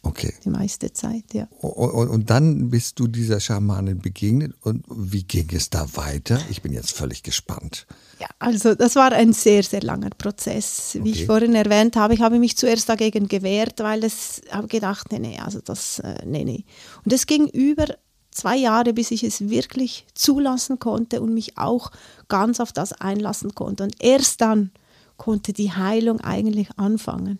Okay. 0.05 0.33
Die 0.43 0.49
meiste 0.49 0.93
Zeit, 0.93 1.33
ja. 1.33 1.47
Und, 1.61 2.09
und, 2.09 2.29
dann 2.29 2.69
bist 2.69 2.99
du 2.99 3.07
dieser 3.07 3.39
Schamanin 3.39 3.97
begegnet 3.97 4.53
und 4.61 4.85
wie 4.87 5.23
ging 5.23 5.49
es 5.51 5.71
da 5.71 5.87
weiter? 5.95 6.39
Ich 6.51 6.61
bin 6.61 6.73
jetzt 6.73 6.91
völlig 6.91 7.23
gespannt. 7.23 7.87
Ja, 8.19 8.27
also 8.39 8.75
das 8.75 8.95
war 8.95 9.11
ein 9.11 9.33
sehr, 9.33 9.63
sehr 9.63 9.81
langer 9.81 10.09
Prozess. 10.11 10.91
Wie 10.93 10.99
okay. 10.99 11.09
ich 11.09 11.25
vorhin 11.25 11.53
erwähnt 11.53 11.95
habe, 11.97 12.13
ich 12.13 12.21
habe 12.21 12.39
mich 12.39 12.55
zuerst 12.55 12.87
dagegen 12.87 13.27
gewehrt, 13.27 13.79
weil 13.79 14.03
es 14.03 14.41
habe 14.51 14.67
gedacht, 14.67 15.11
nee, 15.11 15.19
nee, 15.19 15.39
also 15.39 15.59
das, 15.59 15.99
äh, 15.99 16.25
nee, 16.25 16.45
nee. 16.45 16.63
Und 17.03 17.11
es 17.11 17.25
ging 17.25 17.47
über 17.47 17.87
zwei 18.31 18.55
Jahre, 18.55 18.93
bis 18.93 19.11
ich 19.11 19.23
es 19.23 19.49
wirklich 19.49 20.05
zulassen 20.13 20.79
konnte 20.79 21.21
und 21.21 21.33
mich 21.33 21.57
auch 21.57 21.91
ganz 22.27 22.59
auf 22.59 22.71
das 22.71 22.93
einlassen 22.93 23.53
konnte. 23.53 23.83
Und 23.83 23.95
erst 23.99 24.41
dann 24.41 24.71
konnte 25.17 25.53
die 25.53 25.71
Heilung 25.71 26.21
eigentlich 26.21 26.69
anfangen. 26.77 27.39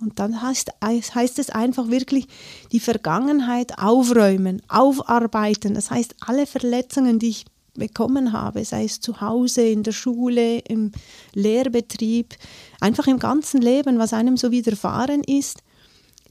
Und 0.00 0.18
dann 0.18 0.42
heißt, 0.42 0.72
heißt 0.82 1.38
es 1.38 1.50
einfach 1.50 1.88
wirklich 1.88 2.26
die 2.72 2.80
Vergangenheit 2.80 3.78
aufräumen, 3.78 4.60
aufarbeiten. 4.68 5.74
Das 5.74 5.90
heißt, 5.90 6.16
alle 6.20 6.46
Verletzungen, 6.46 7.18
die 7.18 7.28
ich 7.28 7.44
bekommen 7.78 8.32
habe, 8.32 8.64
sei 8.64 8.84
es 8.84 9.00
zu 9.00 9.20
Hause, 9.20 9.62
in 9.62 9.82
der 9.82 9.92
Schule, 9.92 10.58
im 10.58 10.92
Lehrbetrieb, 11.34 12.34
einfach 12.80 13.06
im 13.06 13.18
ganzen 13.18 13.62
Leben, 13.62 13.98
was 13.98 14.12
einem 14.12 14.36
so 14.36 14.50
widerfahren 14.50 15.22
ist, 15.24 15.62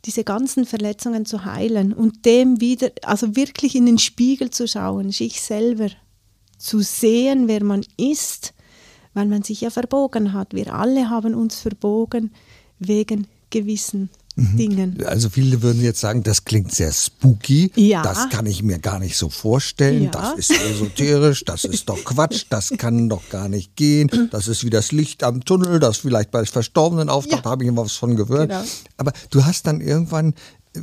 diese 0.06 0.24
ganzen 0.24 0.66
Verletzungen 0.66 1.26
zu 1.26 1.46
heilen 1.46 1.94
und 1.94 2.26
dem 2.26 2.62
wieder, 2.62 2.92
also 3.04 3.36
wirklich 3.36 3.76
in 3.76 3.86
den 3.86 3.98
Spiegel 3.98 4.52
zu 4.52 4.68
schauen, 4.68 5.12
sich 5.12 5.42
selber 5.42 5.90
zu 6.58 6.80
sehen, 6.80 7.48
wer 7.48 7.64
man 7.64 7.86
ist, 7.98 8.54
weil 9.14 9.28
man 9.28 9.44
sich 9.44 9.62
ja 9.62 9.70
verbogen 9.70 10.34
hat. 10.34 10.54
Wir 10.54 10.74
alle 10.74 11.10
haben 11.10 11.34
uns 11.34 11.60
verbogen 11.60 12.32
wegen 12.80 13.28
gewissen 13.50 14.10
mhm. 14.38 14.58
Dingen. 14.58 15.04
Also 15.06 15.30
viele 15.30 15.62
würden 15.62 15.84
jetzt 15.84 16.00
sagen, 16.00 16.24
das 16.24 16.46
klingt 16.46 16.72
sehr 16.72 16.92
spooky. 16.92 17.72
Ja. 17.76 18.02
Das 18.02 18.30
kann 18.30 18.46
ich 18.46 18.64
mir 18.64 18.80
gar 18.80 19.00
nicht 19.00 19.18
so 19.18 19.30
vorstellen. 19.30 20.06
Ja. 20.06 20.12
Das 20.12 20.34
ist 20.38 20.52
esoterisch, 20.52 21.44
das 21.44 21.66
ist 21.66 21.90
doch 21.90 22.04
Quatsch, 22.04 22.46
das 22.50 22.72
kann 22.78 23.10
doch 23.10 23.28
gar 23.30 23.50
nicht 23.50 23.76
gehen. 23.76 24.30
Das 24.32 24.48
ist 24.48 24.64
wie 24.64 24.70
das 24.70 24.92
Licht 24.92 25.24
am 25.24 25.44
Tunnel, 25.44 25.80
das 25.80 25.98
vielleicht 25.98 26.32
bei 26.32 26.46
Verstorbenen 26.46 27.10
auftaucht, 27.10 27.46
ja. 27.46 27.52
habe 27.52 27.64
ich 27.64 27.70
immer 27.70 27.84
was 27.84 27.94
von 27.94 28.16
gehört. 28.16 28.50
Genau. 28.50 28.64
Aber 28.98 29.12
du 29.30 29.46
hast 29.46 29.68
dann 29.68 29.82
irgendwann 29.82 30.34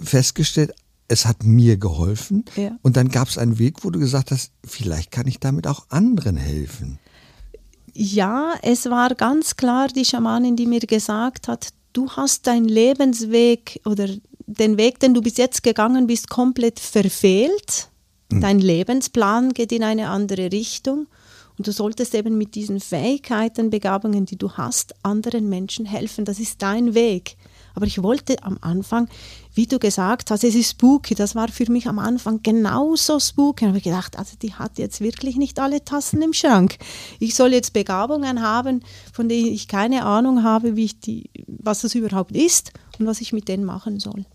festgestellt, 0.02 0.74
es 1.08 1.26
hat 1.26 1.44
mir 1.44 1.76
geholfen. 1.76 2.44
Ja. 2.56 2.76
Und 2.82 2.96
dann 2.96 3.08
gab 3.08 3.28
es 3.28 3.38
einen 3.38 3.58
Weg, 3.58 3.84
wo 3.84 3.90
du 3.90 3.98
gesagt 3.98 4.30
hast, 4.30 4.52
vielleicht 4.64 5.10
kann 5.10 5.26
ich 5.26 5.38
damit 5.38 5.66
auch 5.66 5.86
anderen 5.90 6.36
helfen. 6.36 6.98
Ja, 7.92 8.54
es 8.62 8.86
war 8.90 9.14
ganz 9.14 9.56
klar 9.56 9.88
die 9.88 10.04
Schamanin, 10.04 10.56
die 10.56 10.66
mir 10.66 10.80
gesagt 10.80 11.46
hat, 11.46 11.68
du 11.94 12.10
hast 12.10 12.46
deinen 12.46 12.68
Lebensweg 12.68 13.80
oder 13.86 14.08
den 14.46 14.76
Weg, 14.76 15.00
den 15.00 15.14
du 15.14 15.22
bis 15.22 15.38
jetzt 15.38 15.62
gegangen 15.62 16.06
bist, 16.06 16.28
komplett 16.28 16.78
verfehlt. 16.78 17.88
Mhm. 18.30 18.40
Dein 18.42 18.58
Lebensplan 18.58 19.54
geht 19.54 19.72
in 19.72 19.82
eine 19.82 20.10
andere 20.10 20.52
Richtung. 20.52 21.06
Und 21.56 21.68
du 21.68 21.72
solltest 21.72 22.14
eben 22.14 22.36
mit 22.36 22.56
diesen 22.56 22.80
Fähigkeiten, 22.80 23.70
Begabungen, 23.70 24.26
die 24.26 24.36
du 24.36 24.52
hast, 24.52 24.94
anderen 25.04 25.48
Menschen 25.48 25.86
helfen. 25.86 26.24
Das 26.24 26.40
ist 26.40 26.60
dein 26.62 26.94
Weg. 26.94 27.36
Aber 27.74 27.86
ich 27.86 28.02
wollte 28.02 28.42
am 28.42 28.58
Anfang, 28.60 29.08
wie 29.54 29.66
du 29.66 29.78
gesagt 29.78 30.30
hast, 30.30 30.44
es 30.44 30.54
ist 30.54 30.70
spooky. 30.70 31.14
Das 31.14 31.34
war 31.34 31.48
für 31.48 31.70
mich 31.70 31.86
am 31.86 31.98
Anfang 31.98 32.42
genauso 32.42 33.20
spooky. 33.20 33.64
Da 33.64 33.68
habe 33.68 33.78
ich 33.78 33.84
gedacht, 33.84 34.18
also 34.18 34.36
die 34.40 34.54
hat 34.54 34.78
jetzt 34.78 35.00
wirklich 35.00 35.36
nicht 35.36 35.58
alle 35.58 35.84
Tassen 35.84 36.22
im 36.22 36.32
Schrank. 36.32 36.76
Ich 37.20 37.34
soll 37.34 37.52
jetzt 37.52 37.72
Begabungen 37.72 38.42
haben, 38.42 38.82
von 39.12 39.28
denen 39.28 39.52
ich 39.52 39.68
keine 39.68 40.04
Ahnung 40.04 40.42
habe, 40.42 40.76
wie 40.76 40.84
ich 40.84 41.00
die, 41.00 41.30
was 41.46 41.82
das 41.82 41.94
überhaupt 41.94 42.32
ist 42.32 42.72
und 42.98 43.06
was 43.06 43.20
ich 43.20 43.32
mit 43.32 43.48
denen 43.48 43.64
machen 43.64 44.00
soll. 44.00 44.26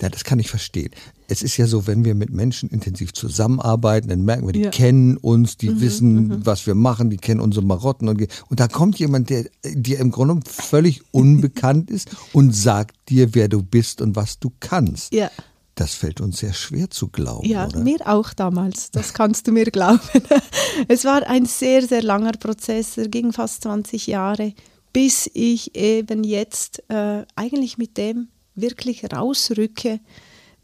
Ja, 0.00 0.08
das 0.08 0.24
kann 0.24 0.38
ich 0.38 0.50
verstehen. 0.50 0.90
Es 1.28 1.42
ist 1.42 1.56
ja 1.56 1.66
so, 1.66 1.86
wenn 1.86 2.04
wir 2.04 2.14
mit 2.14 2.30
Menschen 2.30 2.68
intensiv 2.68 3.12
zusammenarbeiten, 3.12 4.08
dann 4.08 4.24
merken 4.24 4.46
wir, 4.46 4.52
die 4.52 4.62
ja. 4.62 4.70
kennen 4.70 5.16
uns, 5.16 5.56
die 5.56 5.70
mhm, 5.70 5.80
wissen, 5.80 6.14
mhm. 6.14 6.46
was 6.46 6.66
wir 6.66 6.74
machen, 6.74 7.08
die 7.10 7.16
kennen 7.16 7.40
unsere 7.40 7.64
Marotten. 7.64 8.08
Und, 8.08 8.26
und 8.48 8.60
da 8.60 8.68
kommt 8.68 8.98
jemand, 8.98 9.30
der 9.30 9.46
dir 9.64 9.98
im 10.00 10.10
Grunde 10.10 10.40
völlig 10.48 11.02
unbekannt 11.12 11.90
ist 11.90 12.10
und 12.32 12.54
sagt 12.54 12.96
dir, 13.08 13.34
wer 13.34 13.48
du 13.48 13.62
bist 13.62 14.02
und 14.02 14.16
was 14.16 14.38
du 14.38 14.52
kannst. 14.60 15.14
Ja. 15.14 15.30
Das 15.74 15.94
fällt 15.94 16.20
uns 16.20 16.38
sehr 16.38 16.52
schwer 16.52 16.88
zu 16.90 17.08
glauben. 17.08 17.48
Ja, 17.48 17.66
oder? 17.66 17.80
mir 17.80 17.98
auch 18.06 18.32
damals. 18.32 18.90
Das 18.92 19.12
kannst 19.12 19.48
du 19.48 19.52
mir 19.52 19.66
glauben. 19.66 20.00
Es 20.88 21.04
war 21.04 21.26
ein 21.28 21.46
sehr, 21.46 21.86
sehr 21.86 22.02
langer 22.02 22.32
Prozess. 22.32 22.96
Er 22.96 23.08
ging 23.08 23.32
fast 23.32 23.62
20 23.62 24.06
Jahre, 24.06 24.54
bis 24.92 25.30
ich 25.32 25.74
eben 25.76 26.24
jetzt 26.24 26.82
äh, 26.88 27.24
eigentlich 27.36 27.78
mit 27.78 27.96
dem 27.96 28.28
wirklich 28.54 29.04
rausrücke 29.12 30.00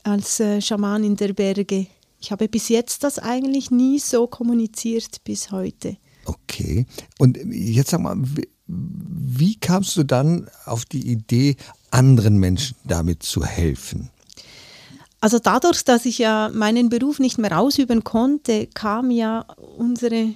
als 0.02 0.40
äh, 0.40 0.60
Schaman 0.60 1.04
in 1.04 1.16
der 1.16 1.32
Berge. 1.32 1.86
Ich 2.20 2.30
habe 2.32 2.48
bis 2.48 2.68
jetzt 2.68 3.04
das 3.04 3.18
eigentlich 3.18 3.70
nie 3.70 3.98
so 3.98 4.26
kommuniziert 4.26 5.22
bis 5.24 5.50
heute. 5.50 5.96
Okay. 6.26 6.86
Und 7.18 7.38
jetzt 7.50 7.90
sag 7.90 8.00
mal, 8.00 8.16
wie 8.66 9.56
kamst 9.56 9.96
du 9.96 10.04
dann 10.04 10.48
auf 10.64 10.84
die 10.84 11.10
Idee, 11.10 11.56
anderen 11.90 12.36
Menschen 12.36 12.76
damit 12.84 13.22
zu 13.22 13.44
helfen? 13.44 14.10
Also 15.20 15.38
dadurch, 15.38 15.84
dass 15.84 16.06
ich 16.06 16.18
ja 16.18 16.50
meinen 16.52 16.88
Beruf 16.88 17.18
nicht 17.18 17.38
mehr 17.38 17.58
ausüben 17.58 18.04
konnte, 18.04 18.68
kam 18.68 19.10
ja 19.10 19.44
unsere 19.76 20.32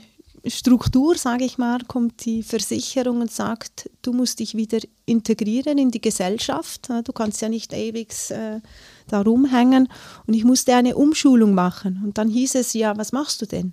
Struktur, 0.46 1.16
sage 1.16 1.44
ich 1.44 1.56
mal, 1.58 1.80
kommt 1.86 2.24
die 2.24 2.42
Versicherung 2.42 3.22
und 3.22 3.30
sagt, 3.30 3.90
du 4.02 4.12
musst 4.12 4.40
dich 4.40 4.54
wieder 4.54 4.78
integrieren 5.06 5.78
in 5.78 5.90
die 5.90 6.00
Gesellschaft. 6.00 6.90
Du 7.04 7.12
kannst 7.12 7.40
ja 7.40 7.48
nicht 7.48 7.72
ewig 7.72 8.12
äh, 8.30 8.60
da 9.08 9.22
rumhängen. 9.22 9.88
Und 10.26 10.34
ich 10.34 10.44
musste 10.44 10.74
eine 10.74 10.96
Umschulung 10.96 11.54
machen. 11.54 12.02
Und 12.04 12.18
dann 12.18 12.28
hieß 12.28 12.56
es, 12.56 12.74
ja, 12.74 12.96
was 12.96 13.12
machst 13.12 13.40
du 13.42 13.46
denn? 13.46 13.72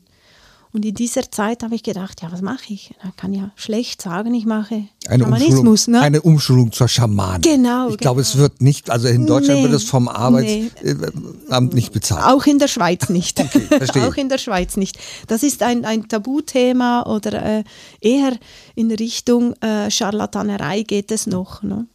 Und 0.73 0.85
in 0.85 0.95
dieser 0.95 1.29
Zeit 1.29 1.63
habe 1.63 1.75
ich 1.75 1.83
gedacht, 1.83 2.21
ja, 2.21 2.31
was 2.31 2.41
mache 2.41 2.73
ich? 2.73 2.93
Man 3.03 3.13
kann 3.17 3.33
ja 3.33 3.51
schlecht 3.55 4.01
sagen, 4.01 4.33
ich 4.33 4.45
mache 4.45 4.85
eine 5.07 5.23
Schamanismus. 5.23 5.87
Umschulung, 5.87 5.99
ne? 5.99 6.01
Eine 6.01 6.21
Umschulung 6.21 6.71
zur 6.71 6.87
Schamanin. 6.87 7.41
Genau. 7.41 7.89
Ich 7.89 7.97
glaube, 7.97 8.21
es 8.21 8.37
wird 8.37 8.61
nicht, 8.61 8.89
also 8.89 9.09
in 9.09 9.27
Deutschland 9.27 9.59
nee, 9.59 9.63
wird 9.63 9.73
es 9.73 9.83
vom 9.83 10.07
Arbeitsamt 10.07 11.73
nee. 11.73 11.75
nicht 11.75 11.91
bezahlt. 11.91 12.25
Auch 12.25 12.45
in 12.45 12.57
der 12.57 12.69
Schweiz 12.69 13.09
nicht. 13.09 13.39
okay, 13.41 13.59
verstehe. 13.59 14.07
Auch 14.07 14.15
in 14.15 14.29
der 14.29 14.37
Schweiz 14.37 14.77
nicht. 14.77 14.97
Das 15.27 15.43
ist 15.43 15.61
ein, 15.61 15.83
ein 15.83 16.07
Tabuthema 16.07 17.03
oder 17.03 17.59
äh, 17.59 17.63
eher 17.99 18.37
in 18.75 18.91
Richtung 18.91 19.53
äh, 19.61 19.91
Charlatanerei 19.91 20.83
geht 20.83 21.11
es 21.11 21.27
noch. 21.27 21.63
Ne? 21.63 21.85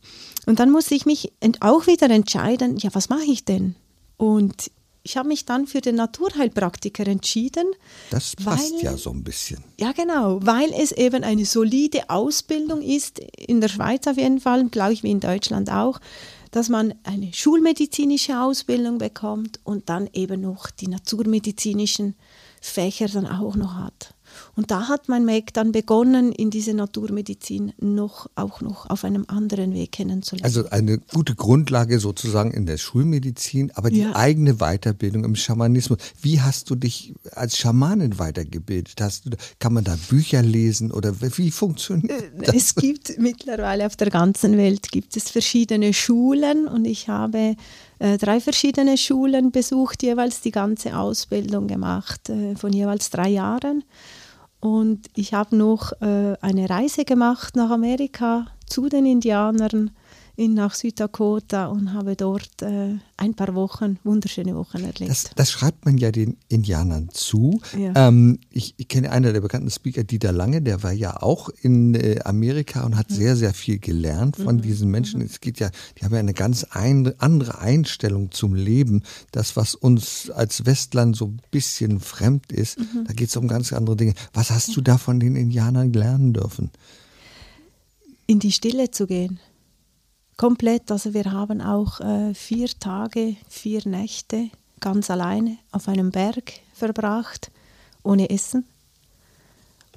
Und 0.45 0.61
dann 0.61 0.71
musste 0.71 0.95
ich 0.95 1.06
mich 1.06 1.33
auch 1.61 1.87
wieder 1.87 2.11
entscheiden, 2.11 2.76
ja, 2.76 2.90
was 2.92 3.09
mache 3.09 3.25
ich 3.25 3.45
denn? 3.47 3.75
Und 4.18 4.71
ich 5.06 5.16
habe 5.16 5.28
mich 5.28 5.44
dann 5.44 5.68
für 5.68 5.80
den 5.80 5.94
Naturheilpraktiker 5.94 7.06
entschieden. 7.06 7.68
Das 8.10 8.34
passt 8.34 8.75
weil, 8.75 8.82
ja 8.82 8.96
so 8.96 9.10
ein 9.10 9.22
bisschen. 9.22 9.62
Ja, 9.78 9.92
genau, 9.92 10.40
weil 10.42 10.72
es 10.72 10.90
eben 10.90 11.22
eine 11.22 11.44
solide 11.44 12.10
Ausbildung 12.10 12.82
ist, 12.82 13.20
in 13.38 13.60
der 13.60 13.68
Schweiz 13.68 14.08
auf 14.08 14.16
jeden 14.16 14.40
Fall, 14.40 14.64
glaube 14.68 14.94
ich, 14.94 15.04
wie 15.04 15.12
in 15.12 15.20
Deutschland 15.20 15.70
auch, 15.70 16.00
dass 16.50 16.68
man 16.68 16.94
eine 17.04 17.32
schulmedizinische 17.32 18.40
Ausbildung 18.40 18.98
bekommt 18.98 19.60
und 19.62 19.88
dann 19.88 20.10
eben 20.12 20.40
noch 20.40 20.70
die 20.70 20.88
naturmedizinischen 20.88 22.16
Fächer 22.60 23.06
dann 23.06 23.26
auch 23.26 23.54
noch 23.54 23.75
hat. 23.75 24.15
Und 24.55 24.71
da 24.71 24.88
hat 24.88 25.09
mein 25.09 25.25
Meg 25.25 25.52
dann 25.55 25.73
begonnen, 25.73 26.33
in 26.33 26.50
diese 26.50 26.75
Naturmedizin 26.75 27.73
noch 27.78 28.28
auch 28.35 28.61
noch 28.61 28.88
auf 28.88 29.05
einem 29.05 29.25
anderen 29.28 29.75
Weg 29.75 29.93
kennenzulernen. 29.93 30.45
Also 30.45 30.69
eine 30.71 30.99
gute 30.99 31.35
Grundlage 31.35 31.99
sozusagen 31.99 32.50
in 32.50 32.66
der 32.66 32.78
Schulmedizin, 32.78 33.73
aber 33.75 33.90
die 33.90 34.00
ja. 34.00 34.16
eigene 34.16 34.55
Weiterbildung 34.55 35.25
im 35.25 35.37
Schamanismus. 35.37 35.99
Wie 36.21 36.40
hast 36.40 36.71
du 36.71 36.75
dich 36.75 37.14
als 37.33 37.57
Schamanin 37.57 38.19
weitergebildet? 38.19 39.00
Hast 39.00 39.26
du, 39.26 39.31
kann 39.59 39.73
man 39.73 39.85
da 39.85 39.97
Bücher 40.09 40.43
lesen 40.43 40.93
oder 40.93 41.14
wie 41.21 41.50
funktioniert 41.50 42.11
äh, 42.11 42.31
das? 42.47 42.55
Es 42.55 42.75
gibt 42.75 43.19
mittlerweile 43.19 43.87
auf 43.87 43.97
der 43.97 44.11
ganzen 44.11 44.57
Welt 44.57 44.90
gibt 44.90 45.16
es 45.16 45.31
verschiedene 45.31 45.93
Schulen 45.93 46.66
und 46.66 46.85
ich 46.85 47.09
habe 47.09 47.57
äh, 47.99 48.19
drei 48.19 48.40
verschiedene 48.40 48.99
Schulen 48.99 49.50
besucht, 49.50 50.02
jeweils 50.02 50.40
die 50.40 50.50
ganze 50.50 50.97
Ausbildung 50.97 51.66
gemacht, 51.66 52.28
äh, 52.28 52.55
von 52.57 52.73
jeweils 52.73 53.11
drei 53.11 53.28
Jahren. 53.28 53.85
Und 54.60 55.06
ich 55.14 55.34
habe 55.34 55.56
noch 55.56 55.92
äh, 56.00 56.34
eine 56.40 56.70
Reise 56.70 57.04
gemacht 57.04 57.56
nach 57.56 57.70
Amerika 57.70 58.46
zu 58.66 58.88
den 58.88 59.06
Indianern 59.06 59.90
in, 60.37 60.52
nach 60.52 60.75
Süddakota 60.75 61.66
und 61.66 61.95
habe 61.95 62.14
dort 62.14 62.61
äh, 62.61 62.97
ein 63.16 63.35
paar 63.35 63.55
Wochen, 63.55 63.99
wunderschöne 64.05 64.55
Wochen 64.55 64.85
erlebt. 64.85 65.11
Das, 65.11 65.31
das 65.35 65.50
schreibt 65.50 65.87
man 65.87 65.97
ja 65.97 66.12
den 66.12 66.37
Indianern 66.49 67.09
zu. 67.11 67.61
Ja. 67.76 68.09
Ähm, 68.09 68.38
ich, 68.50 68.75
ich, 68.76 68.88
kenne 68.88 69.11
einen 69.11 69.33
der 69.33 69.40
bekannten 69.40 69.71
Speaker, 69.71 70.05
Dieter 70.05 70.33
Lange, 70.33 70.61
der 70.61 70.83
war 70.83 70.93
ja 70.93 71.23
auch 71.23 71.49
in 71.49 71.95
äh, 71.95 72.21
Amerika 72.25 72.85
und 72.85 72.97
hat 72.97 73.11
mhm. 73.11 73.14
sehr, 73.14 73.37
sehr 73.37 73.55
viel 73.55 73.78
gelernt 73.78 74.37
von 74.37 74.57
mhm. 74.57 74.62
diesen 74.62 74.90
Menschen. 74.90 75.21
Mhm. 75.21 75.26
Es 75.26 75.40
geht 75.40 75.59
ja, 75.59 75.71
die 75.99 76.05
haben 76.05 76.12
ja 76.12 76.21
eine 76.21 76.35
ganz 76.35 76.64
ein, 76.64 77.19
andere 77.19 77.59
Einstellung 77.59 78.31
zum 78.31 78.55
Leben. 78.55 79.05
Das, 79.33 79.57
was 79.57 79.75
uns 79.75 80.31
als 80.31 80.66
Westland 80.66 81.16
so 81.16 81.28
ein 81.28 81.40
bisschen 81.50 81.99
fremd 81.99 82.52
ist, 82.52 82.78
mhm. 82.78 83.07
da 83.07 83.14
geht 83.14 83.31
es 83.31 83.37
um 83.37 83.49
ganz 83.49 83.73
andere 83.73 83.97
Dinge. 83.97 84.12
Was 84.35 84.50
hast 84.50 84.76
du 84.76 84.83
da 84.83 84.99
von 84.99 85.19
den 85.19 85.35
Indianern 85.35 85.95
lernen 85.95 86.35
dürfen? 86.35 86.71
In 88.26 88.38
die 88.38 88.52
Stille 88.52 88.90
zu 88.90 89.07
gehen 89.07 89.40
komplett. 90.37 90.90
Also 90.90 91.14
wir 91.14 91.31
haben 91.33 91.61
auch 91.61 92.00
äh, 92.00 92.35
vier 92.35 92.69
Tage, 92.69 93.37
vier 93.49 93.87
Nächte 93.87 94.50
ganz 94.81 95.11
alleine 95.11 95.59
auf 95.73 95.88
einem 95.88 96.11
Berg 96.11 96.52
verbracht, 96.75 97.50
ohne 98.02 98.31
Essen 98.31 98.66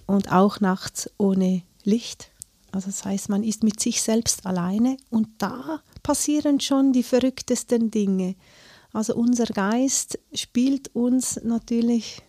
und 0.05 0.31
auch 0.31 0.59
nachts 0.59 1.09
ohne 1.17 1.61
Licht. 1.83 2.31
Also 2.71 2.87
das 2.87 3.03
heißt, 3.03 3.29
man 3.29 3.43
ist 3.43 3.63
mit 3.63 3.79
sich 3.79 4.01
selbst 4.01 4.45
alleine 4.45 4.97
und 5.09 5.27
da 5.39 5.81
passieren 6.03 6.59
schon 6.59 6.93
die 6.93 7.03
verrücktesten 7.03 7.91
Dinge. 7.91 8.35
Also 8.93 9.15
unser 9.15 9.45
Geist 9.45 10.19
spielt 10.33 10.95
uns 10.95 11.39
natürlich 11.43 12.21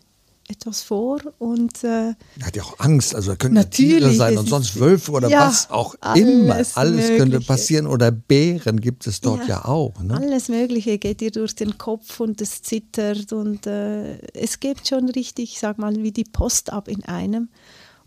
etwas 0.51 0.81
vor 0.81 1.19
und 1.39 1.83
äh, 1.83 2.09
er 2.09 2.45
hat 2.45 2.55
ja 2.55 2.63
auch 2.63 2.79
Angst, 2.79 3.15
also 3.15 3.35
könnten 3.35 3.69
Tiere 3.69 4.11
sein 4.11 4.37
und 4.37 4.47
sonst 4.47 4.79
Wölfe 4.79 5.11
oder 5.11 5.29
ja, 5.29 5.47
was 5.47 5.69
auch 5.69 5.95
immer. 6.15 6.55
Alles 6.55 6.75
Mögliche. 6.75 7.17
könnte 7.17 7.41
passieren 7.41 7.87
oder 7.87 8.11
Bären 8.11 8.79
gibt 8.79 9.07
es 9.07 9.21
dort 9.21 9.41
ja, 9.41 9.47
ja 9.47 9.65
auch. 9.65 9.99
Ne? 10.01 10.15
Alles 10.15 10.49
Mögliche 10.49 10.97
geht 10.97 11.21
dir 11.21 11.31
durch 11.31 11.55
den 11.55 11.77
Kopf 11.77 12.19
und 12.19 12.41
es 12.41 12.61
zittert 12.61 13.33
und 13.33 13.65
äh, 13.65 14.19
es 14.33 14.59
gibt 14.59 14.87
schon 14.87 15.09
richtig, 15.09 15.59
sag 15.59 15.77
mal, 15.77 15.95
wie 16.03 16.11
die 16.11 16.25
Post 16.25 16.71
ab 16.71 16.87
in 16.87 17.03
einem. 17.05 17.49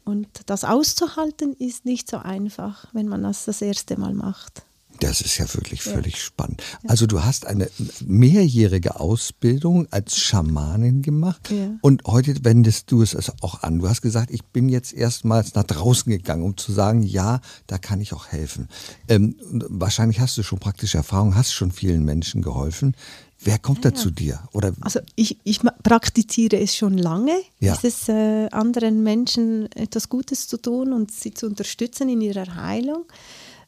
Und 0.04 0.28
das 0.46 0.64
auszuhalten 0.64 1.54
ist 1.54 1.86
nicht 1.86 2.10
so 2.10 2.18
einfach, 2.18 2.86
wenn 2.92 3.08
man 3.08 3.22
das 3.22 3.46
das 3.46 3.62
erste 3.62 3.98
Mal 3.98 4.12
macht. 4.12 4.62
Das 5.00 5.20
ist 5.20 5.38
ja 5.38 5.52
wirklich 5.54 5.84
ja. 5.84 5.92
völlig 5.92 6.22
spannend. 6.22 6.62
Also 6.86 7.06
du 7.06 7.24
hast 7.24 7.46
eine 7.46 7.68
mehrjährige 8.04 9.00
Ausbildung 9.00 9.86
als 9.90 10.16
Schamanin 10.18 11.02
gemacht 11.02 11.50
ja. 11.50 11.76
und 11.80 12.04
heute 12.06 12.44
wendest 12.44 12.90
du 12.90 13.02
es 13.02 13.14
also 13.14 13.32
auch 13.40 13.62
an. 13.62 13.80
Du 13.80 13.88
hast 13.88 14.02
gesagt, 14.02 14.30
ich 14.30 14.44
bin 14.44 14.68
jetzt 14.68 14.92
erstmals 14.92 15.54
nach 15.54 15.64
draußen 15.64 16.10
gegangen, 16.10 16.42
um 16.42 16.56
zu 16.56 16.72
sagen, 16.72 17.02
ja, 17.02 17.40
da 17.66 17.78
kann 17.78 18.00
ich 18.00 18.12
auch 18.12 18.28
helfen. 18.28 18.68
Ähm, 19.08 19.36
wahrscheinlich 19.50 20.20
hast 20.20 20.36
du 20.38 20.42
schon 20.42 20.58
praktische 20.58 20.98
Erfahrung, 20.98 21.34
hast 21.34 21.52
schon 21.52 21.72
vielen 21.72 22.04
Menschen 22.04 22.42
geholfen. 22.42 22.96
Wer 23.40 23.58
kommt 23.58 23.84
ja, 23.84 23.90
da 23.90 23.96
zu 23.96 24.10
dir? 24.10 24.40
Oder 24.52 24.72
also 24.80 25.00
ich, 25.16 25.38
ich 25.44 25.60
praktiziere 25.82 26.58
es 26.58 26.74
schon 26.76 26.96
lange, 26.96 27.36
ja. 27.60 27.76
es 27.82 28.08
äh, 28.08 28.48
anderen 28.50 29.02
Menschen 29.02 29.70
etwas 29.72 30.08
Gutes 30.08 30.46
zu 30.48 30.56
tun 30.56 30.92
und 30.92 31.10
sie 31.10 31.34
zu 31.34 31.46
unterstützen 31.46 32.08
in 32.08 32.20
ihrer 32.20 32.54
Heilung. 32.56 33.04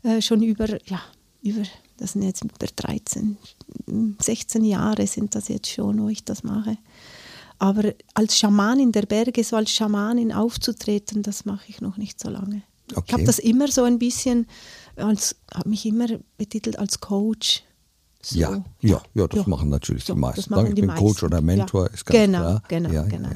Äh, 0.03 0.23
schon 0.23 0.43
über 0.43 0.69
ja, 0.87 1.01
über, 1.43 1.63
das 1.99 2.13
sind 2.13 2.23
jetzt 2.23 2.45
über 2.45 2.55
13, 2.75 3.37
16 4.21 4.65
Jahre 4.65 5.07
sind 5.07 5.35
das 5.35 5.49
jetzt 5.49 5.69
schon, 5.69 6.01
wo 6.03 6.09
ich 6.09 6.25
das 6.25 6.43
mache. 6.43 6.77
Aber 7.59 7.95
als 8.15 8.39
Schamanin 8.39 8.93
der 8.93 9.07
Berge, 9.07 9.43
so 9.43 9.57
als 9.57 9.71
Schamanin 9.71 10.33
aufzutreten, 10.33 11.23
das 11.23 11.45
mache 11.45 11.65
ich 11.69 11.81
noch 11.81 11.97
nicht 11.97 12.21
so 12.21 12.29
lange. 12.29 12.63
Okay. 12.95 13.05
Ich 13.07 13.13
habe 13.15 13.25
das 13.25 13.39
immer 13.39 13.69
so 13.69 13.85
ein 13.85 13.99
bisschen, 13.99 14.47
als 14.97 15.37
habe 15.53 15.71
mich 15.71 15.87
immer 15.87 16.07
betitelt 16.37 16.79
als 16.79 17.01
Coach. 17.01 17.65
So. 18.23 18.39
Ja, 18.39 18.65
ja, 18.81 19.03
ja, 19.15 19.27
das 19.27 19.41
ja. 19.41 19.49
machen 19.49 19.69
natürlich 19.69 20.05
so, 20.05 20.15
die 20.15 20.21
meisten. 20.21 20.55
Ich 20.67 20.75
bin 20.75 20.87
meisten. 20.87 21.05
Coach 21.05 21.23
oder 21.23 21.41
Mentor, 21.41 21.87
ja. 21.87 21.93
ist 21.93 22.05
ganz 22.05 22.27
genau, 22.27 22.41
klar. 22.41 22.63
Genau, 22.69 22.91
ja, 22.91 23.03
genau. 23.03 23.31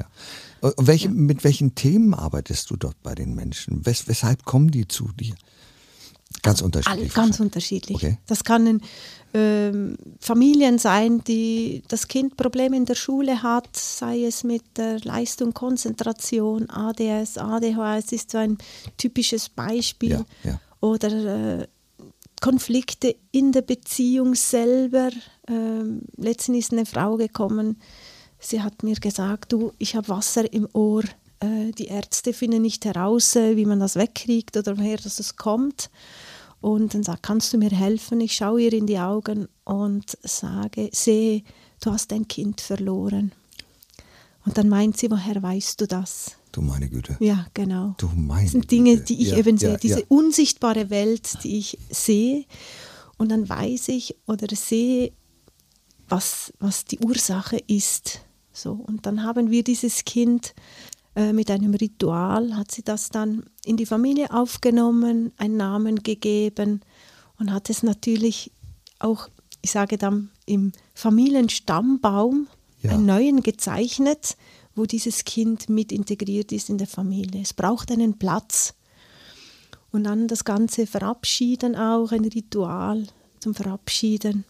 Welche, 0.77 1.09
Mit 1.09 1.43
welchen 1.43 1.73
Themen 1.73 2.13
arbeitest 2.13 2.69
du 2.69 2.75
dort 2.75 3.01
bei 3.01 3.15
den 3.15 3.33
Menschen? 3.33 3.85
Wes, 3.85 4.07
weshalb 4.07 4.45
kommen 4.45 4.69
die 4.69 4.87
zu 4.87 5.09
dir? 5.13 5.33
Ganz 6.41 6.61
unterschiedlich. 6.61 7.15
All, 7.15 7.23
ganz 7.23 7.39
unterschiedlich. 7.39 7.97
Okay. 7.97 8.17
Das 8.27 8.43
können 8.43 8.81
ähm, 9.33 9.97
Familien 10.19 10.77
sein, 10.77 11.23
die 11.23 11.83
das 11.87 12.07
Kind 12.07 12.37
Probleme 12.37 12.75
in 12.75 12.85
der 12.85 12.95
Schule 12.95 13.43
hat, 13.43 13.75
sei 13.75 14.25
es 14.25 14.43
mit 14.43 14.63
der 14.77 14.99
Leistung, 15.01 15.53
Konzentration, 15.53 16.69
ADS, 16.69 17.37
ADHS 17.37 18.11
ist 18.11 18.31
so 18.31 18.37
ein 18.39 18.57
typisches 18.97 19.49
Beispiel. 19.49 20.09
Ja, 20.09 20.25
ja. 20.43 20.59
Oder 20.81 21.59
äh, 21.59 21.67
Konflikte 22.41 23.15
in 23.31 23.51
der 23.51 23.61
Beziehung 23.61 24.35
selber. 24.35 25.11
Ähm, 25.47 26.01
letztens 26.17 26.57
ist 26.57 26.71
eine 26.73 26.85
Frau 26.85 27.15
gekommen, 27.15 27.79
sie 28.39 28.61
hat 28.61 28.83
mir 28.83 28.95
gesagt, 28.95 29.53
du, 29.53 29.71
ich 29.77 29.95
habe 29.95 30.09
Wasser 30.09 30.51
im 30.51 30.67
Ohr. 30.73 31.03
Äh, 31.41 31.71
die 31.71 31.87
Ärzte 31.87 32.33
finden 32.33 32.61
nicht 32.61 32.85
heraus, 32.85 33.35
äh, 33.35 33.57
wie 33.57 33.65
man 33.65 33.79
das 33.79 33.95
wegkriegt 33.95 34.55
oder 34.55 34.77
woher 34.77 34.97
das 34.97 35.35
kommt 35.35 35.89
und 36.61 36.93
dann 36.93 37.03
sagt, 37.03 37.23
kannst 37.23 37.51
du 37.51 37.57
mir 37.57 37.71
helfen? 37.71 38.21
Ich 38.21 38.35
schaue 38.35 38.61
ihr 38.61 38.73
in 38.73 38.85
die 38.85 38.99
Augen 38.99 39.47
und 39.63 40.17
sage, 40.21 40.89
sehe, 40.93 41.43
du 41.81 41.91
hast 41.91 42.11
dein 42.11 42.27
Kind 42.27 42.61
verloren. 42.61 43.31
Und 44.45 44.57
dann 44.57 44.69
meint 44.69 44.97
sie, 44.97 45.09
woher 45.09 45.41
weißt 45.41 45.81
du 45.81 45.87
das? 45.87 46.37
Du 46.51 46.61
meine 46.61 46.89
Güte. 46.89 47.17
Ja, 47.19 47.47
genau. 47.53 47.95
Du 47.97 48.07
meine 48.15 48.43
das 48.43 48.51
sind 48.51 48.69
Dinge, 48.69 48.97
die 48.97 49.21
ich 49.21 49.29
ja, 49.29 49.37
eben 49.37 49.57
sehe, 49.57 49.71
ja, 49.71 49.77
diese 49.77 49.99
ja. 50.01 50.05
unsichtbare 50.09 50.89
Welt, 50.89 51.43
die 51.43 51.57
ich 51.57 51.77
sehe. 51.89 52.45
Und 53.17 53.29
dann 53.29 53.47
weiß 53.47 53.89
ich 53.89 54.15
oder 54.27 54.55
sehe, 54.55 55.13
was, 56.09 56.53
was 56.59 56.85
die 56.85 56.99
Ursache 56.99 57.57
ist. 57.67 58.19
So, 58.51 58.73
und 58.73 59.05
dann 59.05 59.23
haben 59.23 59.49
wir 59.49 59.63
dieses 59.63 60.03
Kind 60.03 60.53
äh, 61.15 61.33
mit 61.33 61.51
einem 61.51 61.73
Ritual 61.73 62.55
hat 62.55 62.71
sie 62.71 62.83
das 62.83 63.09
dann 63.09 63.43
in 63.65 63.77
die 63.77 63.85
Familie 63.85 64.31
aufgenommen, 64.31 65.33
einen 65.37 65.57
Namen 65.57 66.03
gegeben 66.03 66.81
und 67.37 67.51
hat 67.51 67.69
es 67.69 67.83
natürlich 67.83 68.51
auch, 68.99 69.27
ich 69.61 69.71
sage 69.71 69.97
dann, 69.97 70.29
im 70.45 70.71
Familienstammbaum 70.93 72.47
ja. 72.81 72.91
einen 72.91 73.05
neuen 73.05 73.41
gezeichnet, 73.41 74.37
wo 74.75 74.85
dieses 74.85 75.25
Kind 75.25 75.69
mit 75.69 75.91
integriert 75.91 76.51
ist 76.51 76.69
in 76.69 76.77
der 76.77 76.87
Familie. 76.87 77.41
Es 77.41 77.53
braucht 77.53 77.91
einen 77.91 78.17
Platz. 78.17 78.73
Und 79.91 80.05
dann 80.05 80.29
das 80.29 80.45
ganze 80.45 80.87
Verabschieden 80.87 81.75
auch, 81.75 82.13
ein 82.13 82.23
Ritual 82.23 83.05
zum 83.39 83.53
Verabschieden. 83.53 84.45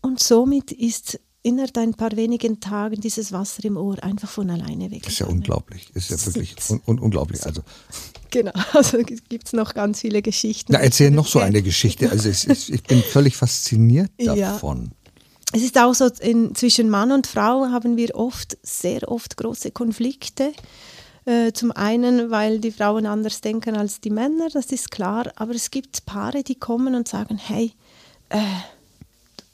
Und 0.00 0.20
somit 0.20 0.70
ist 0.70 1.18
innerhalb 1.44 1.76
ein 1.78 1.94
paar 1.94 2.16
wenigen 2.16 2.58
Tagen 2.58 3.00
dieses 3.00 3.30
Wasser 3.30 3.64
im 3.64 3.76
Ohr 3.76 4.02
einfach 4.02 4.28
von 4.28 4.50
alleine 4.50 4.90
weg. 4.90 5.02
Das 5.02 5.12
ist 5.12 5.18
ja 5.20 5.26
unglaublich. 5.26 5.88
Ist 5.94 6.10
ja 6.10 6.26
wirklich 6.26 6.56
un 6.70 6.80
un 6.86 6.98
unglaublich. 6.98 7.44
Also. 7.44 7.62
Genau, 8.30 8.52
also 8.72 8.98
gibt 8.98 9.46
es 9.46 9.52
noch 9.52 9.74
ganz 9.74 10.00
viele 10.00 10.22
Geschichten. 10.22 10.72
Na, 10.72 10.80
erzähl 10.80 11.10
noch 11.10 11.28
so 11.28 11.38
eine 11.38 11.62
Geschichte. 11.62 12.10
Also 12.10 12.28
es, 12.28 12.46
es, 12.46 12.68
ich 12.70 12.82
bin 12.82 13.02
völlig 13.02 13.36
fasziniert 13.36 14.10
davon. 14.18 14.84
Ja. 14.84 15.12
Es 15.52 15.62
ist 15.62 15.78
auch 15.78 15.94
so, 15.94 16.08
in, 16.20 16.54
zwischen 16.54 16.90
Mann 16.90 17.12
und 17.12 17.28
Frau 17.28 17.66
haben 17.66 17.96
wir 17.96 18.16
oft, 18.16 18.58
sehr 18.62 19.08
oft 19.08 19.36
große 19.36 19.70
Konflikte. 19.70 20.52
Äh, 21.26 21.52
zum 21.52 21.70
einen, 21.72 22.30
weil 22.30 22.58
die 22.58 22.72
Frauen 22.72 23.06
anders 23.06 23.40
denken 23.40 23.76
als 23.76 24.00
die 24.00 24.10
Männer, 24.10 24.48
das 24.52 24.66
ist 24.66 24.90
klar. 24.90 25.30
Aber 25.36 25.54
es 25.54 25.70
gibt 25.70 26.06
Paare, 26.06 26.42
die 26.42 26.56
kommen 26.56 26.94
und 26.94 27.06
sagen, 27.06 27.38
hey, 27.38 27.72
äh, 28.30 28.38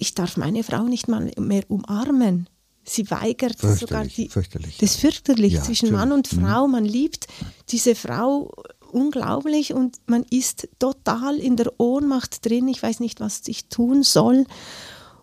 ich 0.00 0.14
darf 0.14 0.36
meine 0.36 0.64
Frau 0.64 0.84
nicht 0.84 1.08
mal 1.08 1.30
mehr 1.38 1.64
umarmen. 1.68 2.48
Sie 2.84 3.10
weigert 3.10 3.58
sogar 3.58 4.04
die. 4.04 4.28
Fürchterlich. 4.28 4.78
Das 4.78 4.92
ist 4.92 5.00
fürchterlich 5.00 5.52
ja, 5.54 5.62
zwischen 5.62 5.92
Mann 5.92 6.12
und 6.12 6.32
mhm. 6.32 6.40
Frau. 6.40 6.66
Man 6.66 6.84
liebt 6.84 7.26
diese 7.68 7.94
Frau 7.94 8.52
unglaublich 8.90 9.74
und 9.74 9.98
man 10.06 10.24
ist 10.30 10.68
total 10.78 11.36
in 11.36 11.56
der 11.56 11.78
Ohnmacht 11.78 12.44
drin. 12.44 12.66
Ich 12.68 12.82
weiß 12.82 13.00
nicht, 13.00 13.20
was 13.20 13.42
ich 13.46 13.68
tun 13.68 14.02
soll. 14.02 14.46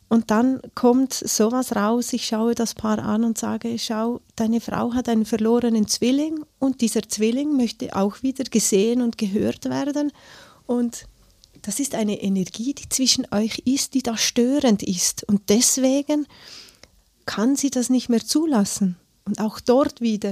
Und 0.10 0.32
dann 0.32 0.62
kommt 0.74 1.14
sowas 1.14 1.76
raus, 1.76 2.14
ich 2.14 2.28
schaue 2.28 2.56
das 2.56 2.76
Paar 2.76 3.00
an 3.00 3.26
und 3.26 3.38
sage, 3.38 3.78
schau, 3.78 4.22
deine 4.38 4.62
Frau 4.62 4.94
hat 4.94 5.10
einen 5.10 5.26
verlorenen 5.26 5.88
Zwilling 5.88 6.46
und 6.60 6.80
dieser 6.80 7.02
Zwilling 7.02 7.58
möchte 7.58 7.94
auch 7.94 8.24
wieder 8.24 8.46
gesehen 8.46 9.02
und 9.02 9.18
gehört 9.18 9.66
werden. 9.66 10.14
Und 10.66 11.08
das 11.68 11.82
ist 11.82 11.96
eine 11.96 12.22
Energie, 12.22 12.74
die 12.74 12.88
zwischen 12.88 13.28
euch 13.32 13.60
ist, 13.66 13.94
die 13.94 14.02
da 14.02 14.16
störend 14.16 14.84
ist. 14.84 15.26
Und 15.26 15.50
deswegen 15.50 16.26
kann 17.26 17.58
sie 17.58 17.70
das 17.70 17.90
nicht 17.90 18.08
mehr 18.08 18.26
zulassen. 18.26 18.96
Und 19.26 19.42
auch 19.42 19.60
dort 19.60 20.00
wieder. 20.00 20.32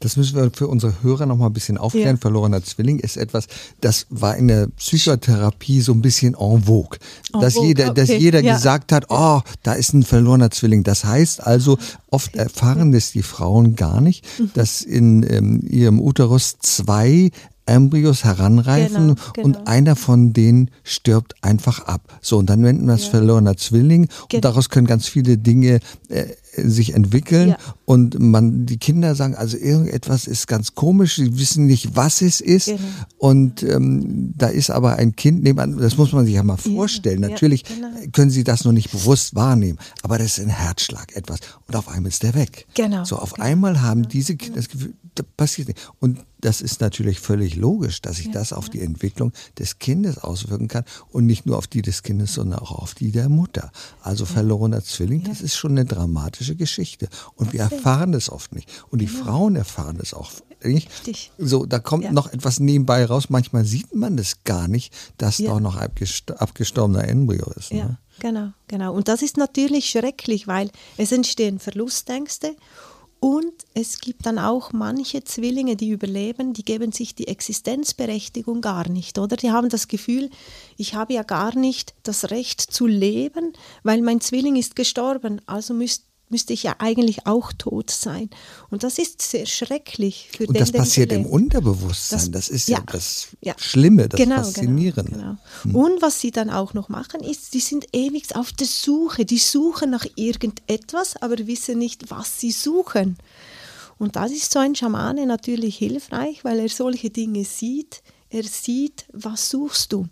Das 0.00 0.16
müssen 0.16 0.36
wir 0.36 0.50
für 0.50 0.66
unsere 0.66 1.02
Hörer 1.04 1.26
noch 1.26 1.36
mal 1.36 1.46
ein 1.46 1.52
bisschen 1.52 1.78
aufklären. 1.78 2.16
Ja. 2.16 2.20
Verlorener 2.20 2.64
Zwilling 2.64 2.98
ist 2.98 3.16
etwas, 3.16 3.46
das 3.80 4.06
war 4.10 4.36
in 4.36 4.48
der 4.48 4.66
Psychotherapie 4.76 5.80
so 5.80 5.92
ein 5.92 6.02
bisschen 6.02 6.34
en 6.34 6.64
vogue. 6.64 6.98
En 7.32 7.40
dass 7.40 7.54
vogue, 7.54 7.68
jeder, 7.68 7.90
okay. 7.90 8.00
dass 8.00 8.08
jeder 8.08 8.42
ja. 8.42 8.54
gesagt 8.54 8.90
hat, 8.90 9.06
oh, 9.08 9.40
da 9.62 9.74
ist 9.74 9.94
ein 9.94 10.02
verlorener 10.02 10.50
Zwilling. 10.50 10.82
Das 10.82 11.04
heißt 11.04 11.46
also, 11.46 11.78
oft 12.10 12.34
erfahren 12.34 12.90
das 12.90 13.12
die 13.12 13.22
Frauen 13.22 13.76
gar 13.76 14.00
nicht, 14.00 14.26
mhm. 14.38 14.50
dass 14.54 14.82
in 14.82 15.22
ähm, 15.22 15.62
ihrem 15.68 16.00
Uterus 16.00 16.58
zwei 16.58 17.30
Embryos 17.66 18.24
heranreifen 18.24 19.08
genau, 19.08 19.32
genau. 19.34 19.46
und 19.46 19.68
einer 19.68 19.96
von 19.96 20.32
denen 20.32 20.70
stirbt 20.82 21.34
einfach 21.42 21.80
ab. 21.86 22.02
So, 22.20 22.38
und 22.38 22.50
dann 22.50 22.60
nennt 22.60 22.80
man 22.80 22.96
das 22.96 23.04
ja. 23.04 23.10
verlorener 23.10 23.56
Zwilling 23.56 24.02
und 24.02 24.28
genau. 24.28 24.40
daraus 24.40 24.68
können 24.68 24.86
ganz 24.86 25.06
viele 25.06 25.38
Dinge 25.38 25.80
äh, 26.08 26.26
sich 26.56 26.94
entwickeln 26.94 27.50
ja. 27.50 27.58
und 27.84 28.18
man 28.18 28.66
die 28.66 28.78
Kinder 28.78 29.14
sagen, 29.14 29.34
also 29.34 29.56
irgendetwas 29.56 30.26
ist 30.26 30.46
ganz 30.46 30.74
komisch, 30.74 31.16
sie 31.16 31.38
wissen 31.38 31.66
nicht, 31.66 31.96
was 31.96 32.22
es 32.22 32.40
ist 32.40 32.66
genau. 32.66 32.80
und 33.18 33.62
ähm, 33.62 34.34
da 34.36 34.48
ist 34.48 34.70
aber 34.70 34.96
ein 34.96 35.14
Kind 35.14 35.42
nebenan, 35.42 35.78
das 35.78 35.96
muss 35.96 36.12
man 36.12 36.26
sich 36.26 36.34
ja 36.34 36.42
mal 36.42 36.56
vorstellen. 36.56 37.22
Ja, 37.22 37.28
Natürlich 37.30 37.64
ja, 37.68 37.74
genau. 37.74 38.10
können 38.12 38.30
sie 38.30 38.44
das 38.44 38.64
noch 38.64 38.72
nicht 38.72 38.90
bewusst 38.90 39.34
wahrnehmen, 39.34 39.78
aber 40.02 40.18
das 40.18 40.38
ist 40.38 40.44
ein 40.44 40.50
Herzschlag, 40.50 41.14
etwas 41.14 41.40
und 41.68 41.76
auf 41.76 41.88
einmal 41.88 42.08
ist 42.10 42.22
der 42.22 42.34
weg. 42.34 42.66
Genau. 42.74 43.04
So 43.04 43.16
auf 43.16 43.34
genau. 43.34 43.46
einmal 43.46 43.82
haben 43.82 44.08
diese 44.08 44.36
Kinder 44.36 44.56
das 44.56 44.68
Gefühl, 44.68 44.94
da 45.14 45.22
passiert 45.36 45.68
nicht 45.68 45.80
und 46.00 46.18
das 46.40 46.62
ist 46.62 46.80
natürlich 46.80 47.20
völlig 47.20 47.56
logisch, 47.56 48.00
dass 48.00 48.16
sich 48.16 48.26
ja, 48.26 48.32
das 48.32 48.52
auf 48.52 48.66
ja. 48.66 48.72
die 48.72 48.80
Entwicklung 48.80 49.32
des 49.58 49.78
Kindes 49.78 50.18
auswirken 50.18 50.68
kann 50.68 50.84
und 51.10 51.26
nicht 51.26 51.46
nur 51.46 51.58
auf 51.58 51.66
die 51.66 51.82
des 51.82 52.02
Kindes, 52.02 52.34
sondern 52.34 52.60
auch 52.60 52.72
auf 52.72 52.94
die 52.94 53.12
der 53.12 53.28
Mutter. 53.28 53.70
Also 54.00 54.24
verlorener 54.24 54.82
Zwilling, 54.82 55.22
das 55.24 55.42
ist 55.42 55.56
schon 55.56 55.72
eine 55.72 55.84
dramatische 55.84 56.39
Geschichte 56.56 57.08
und 57.36 57.52
wir 57.52 57.60
erfahren 57.60 58.12
das 58.12 58.30
oft 58.30 58.54
nicht 58.54 58.68
und 58.90 59.00
die 59.00 59.06
genau. 59.06 59.24
Frauen 59.24 59.56
erfahren 59.56 59.98
das 59.98 60.14
auch 60.14 60.30
nicht. 60.62 60.88
Richtig. 60.90 61.32
So, 61.38 61.64
da 61.64 61.78
kommt 61.78 62.12
noch 62.12 62.32
etwas 62.32 62.60
nebenbei 62.60 63.04
raus. 63.04 63.30
Manchmal 63.30 63.64
sieht 63.64 63.94
man 63.94 64.16
das 64.16 64.44
gar 64.44 64.68
nicht, 64.68 64.92
dass 65.16 65.38
da 65.38 65.60
noch 65.60 65.76
ein 65.76 65.90
abgestorbener 66.36 67.08
Embryo 67.08 67.50
ist. 67.56 67.70
Ja, 67.70 67.84
ne? 67.84 67.98
genau, 68.18 68.52
genau. 68.68 68.92
Und 68.94 69.08
das 69.08 69.22
ist 69.22 69.36
natürlich 69.36 69.90
schrecklich, 69.90 70.46
weil 70.46 70.70
es 70.96 71.12
entstehen 71.12 71.58
Verlustängste 71.58 72.56
Und 73.22 73.52
es 73.74 74.00
gibt 74.00 74.24
dann 74.24 74.38
auch 74.38 74.72
manche 74.72 75.22
Zwillinge, 75.24 75.76
die 75.76 75.90
überleben, 75.90 76.54
die 76.54 76.64
geben 76.64 76.90
sich 76.90 77.14
die 77.14 77.28
Existenzberechtigung 77.28 78.62
gar 78.62 78.88
nicht, 78.88 79.18
oder? 79.18 79.36
Die 79.36 79.50
haben 79.50 79.68
das 79.68 79.88
Gefühl, 79.88 80.30
ich 80.78 80.94
habe 80.94 81.12
ja 81.12 81.22
gar 81.22 81.54
nicht 81.54 81.94
das 82.02 82.30
Recht 82.30 82.62
zu 82.62 82.86
leben, 82.86 83.52
weil 83.82 84.00
mein 84.00 84.22
Zwilling 84.22 84.56
ist 84.56 84.74
gestorben, 84.74 85.42
also 85.44 85.74
müsste 85.74 86.09
müsste 86.30 86.52
ich 86.52 86.62
ja 86.62 86.76
eigentlich 86.78 87.26
auch 87.26 87.52
tot 87.52 87.90
sein. 87.90 88.30
Und 88.70 88.82
das 88.84 88.98
ist 88.98 89.20
sehr 89.20 89.46
schrecklich 89.46 90.30
für 90.36 90.46
Und 90.46 90.54
den, 90.54 90.60
das 90.60 90.72
passiert 90.72 91.12
im. 91.12 91.26
Unterbewusstsein. 91.26 92.32
Das, 92.32 92.46
Das- 92.46 92.48
ist 92.48 92.68
ja, 92.68 92.78
ja, 92.78 92.84
das 92.86 93.28
ja. 93.40 93.54
Schlimme, 93.58 94.08
das 94.08 94.18
Genau, 94.18 94.36
Faszinierende. 94.36 95.12
Genau, 95.12 95.36
genau. 95.64 95.78
Und 95.78 96.00
was 96.02 96.20
sie 96.20 96.30
dann 96.30 96.48
auch 96.50 96.72
noch 96.72 96.88
machen, 96.88 97.20
ist, 97.20 97.52
sie 97.52 97.60
sind 97.60 97.86
ewig 97.92 98.34
auf 98.36 98.52
der 98.52 98.66
Suche. 98.66 99.24
Die 99.24 99.38
suchen 99.38 99.90
nach 99.90 100.06
irgendetwas, 100.16 101.20
aber 101.20 101.36
wissen 101.46 101.78
nicht, 101.78 102.10
was 102.10 102.40
sie 102.40 102.52
suchen. 102.52 103.18
Und 103.98 104.16
das 104.16 104.30
ist 104.32 104.50
so 104.52 104.58
ein 104.60 104.74
Schamane 104.74 105.26
natürlich 105.26 105.76
hilfreich, 105.76 106.42
weil 106.44 106.60
er 106.60 106.68
solche 106.68 107.10
Dinge 107.10 107.44
sieht. 107.44 108.02
Er 108.30 108.44
sieht, 108.44 109.04
was 109.12 109.50
suchst 109.50 109.92
du. 109.92 110.06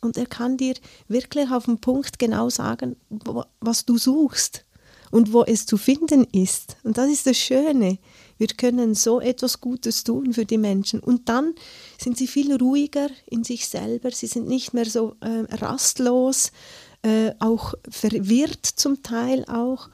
Und 0.00 0.16
er 0.16 0.26
kann 0.26 0.56
dir 0.56 0.74
wirklich 1.08 1.50
auf 1.50 1.66
den 1.66 1.78
Punkt 1.78 2.18
genau 2.18 2.48
sagen, 2.48 2.96
was 3.60 3.84
du 3.84 3.98
suchst 3.98 4.64
und 5.10 5.32
wo 5.32 5.44
es 5.44 5.66
zu 5.66 5.76
finden 5.76 6.24
ist. 6.32 6.76
Und 6.82 6.98
das 6.98 7.10
ist 7.10 7.26
das 7.26 7.36
Schöne. 7.36 7.98
Wir 8.38 8.48
können 8.48 8.94
so 8.94 9.20
etwas 9.20 9.60
Gutes 9.60 10.04
tun 10.04 10.32
für 10.32 10.46
die 10.46 10.58
Menschen. 10.58 11.00
Und 11.00 11.28
dann 11.28 11.54
sind 11.98 12.16
sie 12.16 12.26
viel 12.26 12.56
ruhiger 12.56 13.08
in 13.26 13.44
sich 13.44 13.68
selber. 13.68 14.10
Sie 14.12 14.26
sind 14.26 14.48
nicht 14.48 14.72
mehr 14.72 14.86
so 14.86 15.16
äh, 15.20 15.54
rastlos, 15.56 16.52
äh, 17.02 17.32
auch 17.38 17.74
verwirrt 17.88 18.64
zum 18.64 19.02
Teil 19.02 19.44
auch. 19.46 19.90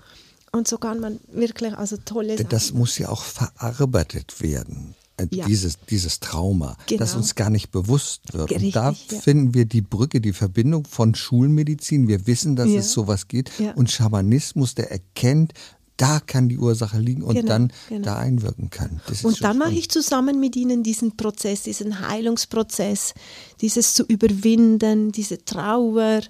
Und 0.52 0.68
so 0.68 0.78
kann 0.78 1.00
man 1.00 1.18
wirklich 1.32 1.74
also 1.74 1.96
tolle 1.96 2.36
Denn 2.36 2.48
das 2.48 2.68
Sachen 2.68 2.78
muss 2.78 2.98
ja 2.98 3.08
auch 3.08 3.24
verarbeitet 3.24 4.40
werden. 4.40 4.94
Äh, 5.18 5.26
Ja. 5.30 5.46
Dieses, 5.46 5.78
dieses 5.90 6.20
Trauma, 6.20 6.76
das 6.78 7.10
Genau. 7.10 7.16
uns 7.18 7.34
gar 7.34 7.50
nicht 7.50 7.70
bewusst 7.70 8.32
wird. 8.32 8.50
Und 8.50 8.56
Richtig, 8.56 8.74
da 8.74 8.90
ja. 8.90 9.20
finden 9.20 9.54
wir 9.54 9.64
die 9.64 9.80
Brücke, 9.82 10.20
die 10.20 10.32
Verbindung 10.32 10.84
von 10.84 11.14
Schulmedizin. 11.14 12.08
Wir 12.08 12.26
wissen, 12.26 12.56
dass 12.56 12.68
Ja. 12.68 12.80
es 12.80 12.92
sowas 12.92 13.28
geht. 13.28 13.50
Und 13.76 13.90
Schamanismus, 13.90 14.74
der 14.74 14.90
erkennt, 14.90 15.52
da 15.96 16.20
kann 16.20 16.48
die 16.48 16.58
Ursache 16.58 16.98
liegen 16.98 17.22
und 17.22 17.34
Genau, 17.34 17.48
dann 17.48 17.72
genau. 17.88 18.02
da 18.02 18.16
einwirken 18.16 18.70
kann. 18.70 19.00
Das 19.06 19.24
Und 19.24 19.42
dann 19.42 19.58
mache 19.58 19.72
ich 19.72 19.88
zusammen 19.88 20.38
mit 20.40 20.56
ihnen 20.56 20.82
diesen 20.82 21.16
Prozess, 21.16 21.62
diesen 21.62 22.06
Heilungsprozess, 22.06 23.14
dieses 23.60 23.94
zu 23.94 24.04
überwinden, 24.04 25.12
diese 25.12 25.44
Trauer, 25.44 26.20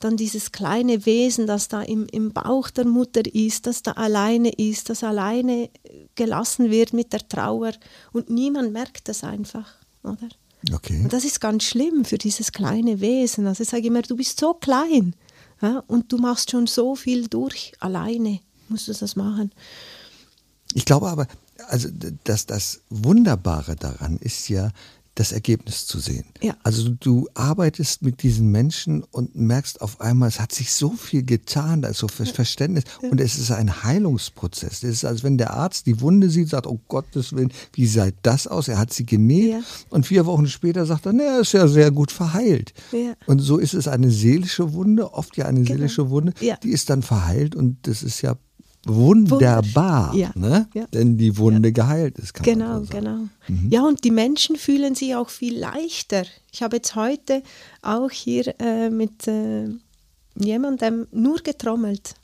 dann 0.00 0.16
dieses 0.16 0.52
kleine 0.52 1.06
Wesen, 1.06 1.46
das 1.46 1.68
da 1.68 1.82
im, 1.82 2.06
im 2.12 2.32
Bauch 2.32 2.70
der 2.70 2.86
Mutter 2.86 3.22
ist, 3.34 3.66
das 3.66 3.82
da 3.82 3.92
alleine 3.92 4.50
ist, 4.50 4.90
das 4.90 5.02
alleine 5.02 5.70
gelassen 6.14 6.70
wird 6.70 6.92
mit 6.92 7.12
der 7.12 7.26
Trauer 7.26 7.72
und 8.12 8.30
niemand 8.30 8.72
merkt 8.72 9.08
das 9.08 9.24
einfach, 9.24 9.74
oder? 10.02 10.28
Okay. 10.72 11.00
Und 11.02 11.12
das 11.12 11.24
ist 11.24 11.40
ganz 11.40 11.64
schlimm 11.64 12.04
für 12.04 12.18
dieses 12.18 12.52
kleine 12.52 13.00
Wesen. 13.00 13.46
Also 13.46 13.62
ich 13.62 13.68
sage 13.68 13.86
immer, 13.86 14.02
du 14.02 14.16
bist 14.16 14.40
so 14.40 14.54
klein 14.54 15.14
ja, 15.62 15.82
und 15.86 16.12
du 16.12 16.18
machst 16.18 16.50
schon 16.50 16.66
so 16.66 16.96
viel 16.96 17.28
durch, 17.28 17.72
alleine 17.80 18.40
musst 18.70 18.88
du 18.88 18.92
das 18.92 19.16
machen. 19.16 19.50
Ich 20.74 20.84
glaube 20.84 21.08
aber, 21.08 21.26
also 21.68 21.88
dass 22.24 22.46
das 22.46 22.80
Wunderbare 22.90 23.76
daran 23.76 24.16
ist 24.18 24.48
ja, 24.48 24.70
das 25.14 25.32
Ergebnis 25.32 25.86
zu 25.86 25.98
sehen. 25.98 26.26
Ja. 26.42 26.54
Also 26.62 26.90
du 26.90 27.26
arbeitest 27.32 28.02
mit 28.02 28.22
diesen 28.22 28.50
Menschen 28.50 29.02
und 29.02 29.34
merkst 29.34 29.80
auf 29.80 29.98
einmal, 30.02 30.28
es 30.28 30.38
hat 30.40 30.52
sich 30.52 30.74
so 30.74 30.90
viel 30.90 31.22
getan, 31.22 31.80
da 31.80 31.88
ist 31.88 31.96
so 32.00 32.08
viel 32.08 32.26
Verständnis 32.26 32.84
und 33.00 33.18
es 33.22 33.38
ist 33.38 33.50
ein 33.50 33.82
Heilungsprozess. 33.82 34.82
Es 34.82 34.90
ist, 34.90 35.04
als 35.06 35.22
wenn 35.24 35.38
der 35.38 35.54
Arzt 35.54 35.86
die 35.86 36.02
Wunde 36.02 36.28
sieht, 36.28 36.50
sagt, 36.50 36.66
oh 36.66 36.78
Gottes 36.88 37.32
Willen, 37.32 37.50
wie 37.72 37.86
sah 37.86 38.08
das 38.20 38.46
aus? 38.46 38.68
Er 38.68 38.76
hat 38.76 38.92
sie 38.92 39.06
genäht 39.06 39.52
Ja. 39.52 39.60
und 39.88 40.04
vier 40.04 40.26
Wochen 40.26 40.48
später 40.48 40.84
sagt 40.84 41.06
er, 41.06 41.14
na, 41.14 41.38
ist 41.38 41.52
ja 41.52 41.66
sehr 41.66 41.90
gut 41.92 42.12
verheilt. 42.12 42.74
Ja. 42.92 43.14
Und 43.26 43.38
so 43.38 43.56
ist 43.56 43.72
es 43.72 43.88
eine 43.88 44.10
seelische 44.10 44.74
Wunde, 44.74 45.14
oft 45.14 45.38
ja 45.38 45.46
eine 45.46 45.60
Genau. 45.62 45.78
seelische 45.78 46.10
Wunde, 46.10 46.34
Ja. 46.40 46.58
die 46.62 46.72
ist 46.72 46.90
dann 46.90 47.02
verheilt 47.02 47.54
und 47.56 47.78
das 47.86 48.02
ist 48.02 48.20
ja 48.20 48.36
wunderbar, 48.86 50.14
Ja. 50.14 50.30
ne? 50.34 50.68
Ja. 50.74 50.86
denn 50.86 51.18
die 51.18 51.36
Wunde 51.36 51.72
geheilt 51.72 52.18
ist. 52.18 52.34
Genau, 52.34 52.82
so 52.82 52.90
genau. 52.90 53.18
Ja, 53.68 53.82
und 53.86 54.04
die 54.04 54.10
Menschen 54.10 54.56
fühlen 54.56 54.94
sich 54.94 55.14
auch 55.14 55.28
viel 55.30 55.58
leichter. 55.58 56.24
Ich 56.52 56.62
habe 56.62 56.76
jetzt 56.76 56.94
heute 56.94 57.42
auch 57.82 58.10
hier 58.10 58.54
äh, 58.60 58.90
mit 58.90 59.26
äh, 59.28 59.68
jemandem 60.36 61.06
nur 61.12 61.38
getrommelt. 61.38 62.14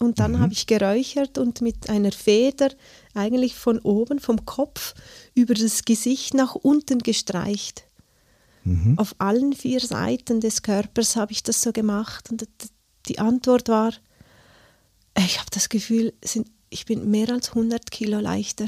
Und 0.00 0.18
dann 0.18 0.40
habe 0.40 0.52
ich 0.52 0.66
geräuchert 0.66 1.38
und 1.38 1.60
mit 1.60 1.88
einer 1.88 2.10
Feder 2.10 2.70
eigentlich 3.14 3.54
von 3.54 3.78
oben, 3.80 4.18
vom 4.18 4.44
Kopf, 4.44 4.94
über 5.34 5.54
das 5.54 5.84
Gesicht 5.84 6.34
nach 6.34 6.56
unten 6.56 6.98
gestreicht. 6.98 7.84
Auf 8.96 9.14
allen 9.18 9.52
vier 9.52 9.80
Seiten 9.80 10.40
des 10.40 10.62
Körpers 10.62 11.16
habe 11.16 11.32
ich 11.32 11.42
das 11.42 11.62
so 11.62 11.72
gemacht. 11.72 12.30
Und 12.30 12.46
die 13.08 13.18
Antwort 13.18 13.68
war, 13.68 13.92
ich 15.18 15.38
habe 15.38 15.50
das 15.50 15.68
Gefühl, 15.68 16.12
sind, 16.24 16.50
ich 16.70 16.86
bin 16.86 17.10
mehr 17.10 17.30
als 17.30 17.50
100 17.50 17.90
Kilo 17.90 18.18
leichter. 18.18 18.66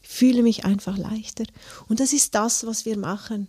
Ich 0.00 0.08
fühle 0.08 0.42
mich 0.42 0.64
einfach 0.64 0.96
leichter. 0.96 1.44
Und 1.88 2.00
das 2.00 2.12
ist 2.12 2.34
das, 2.34 2.66
was 2.66 2.84
wir 2.84 2.98
machen. 2.98 3.48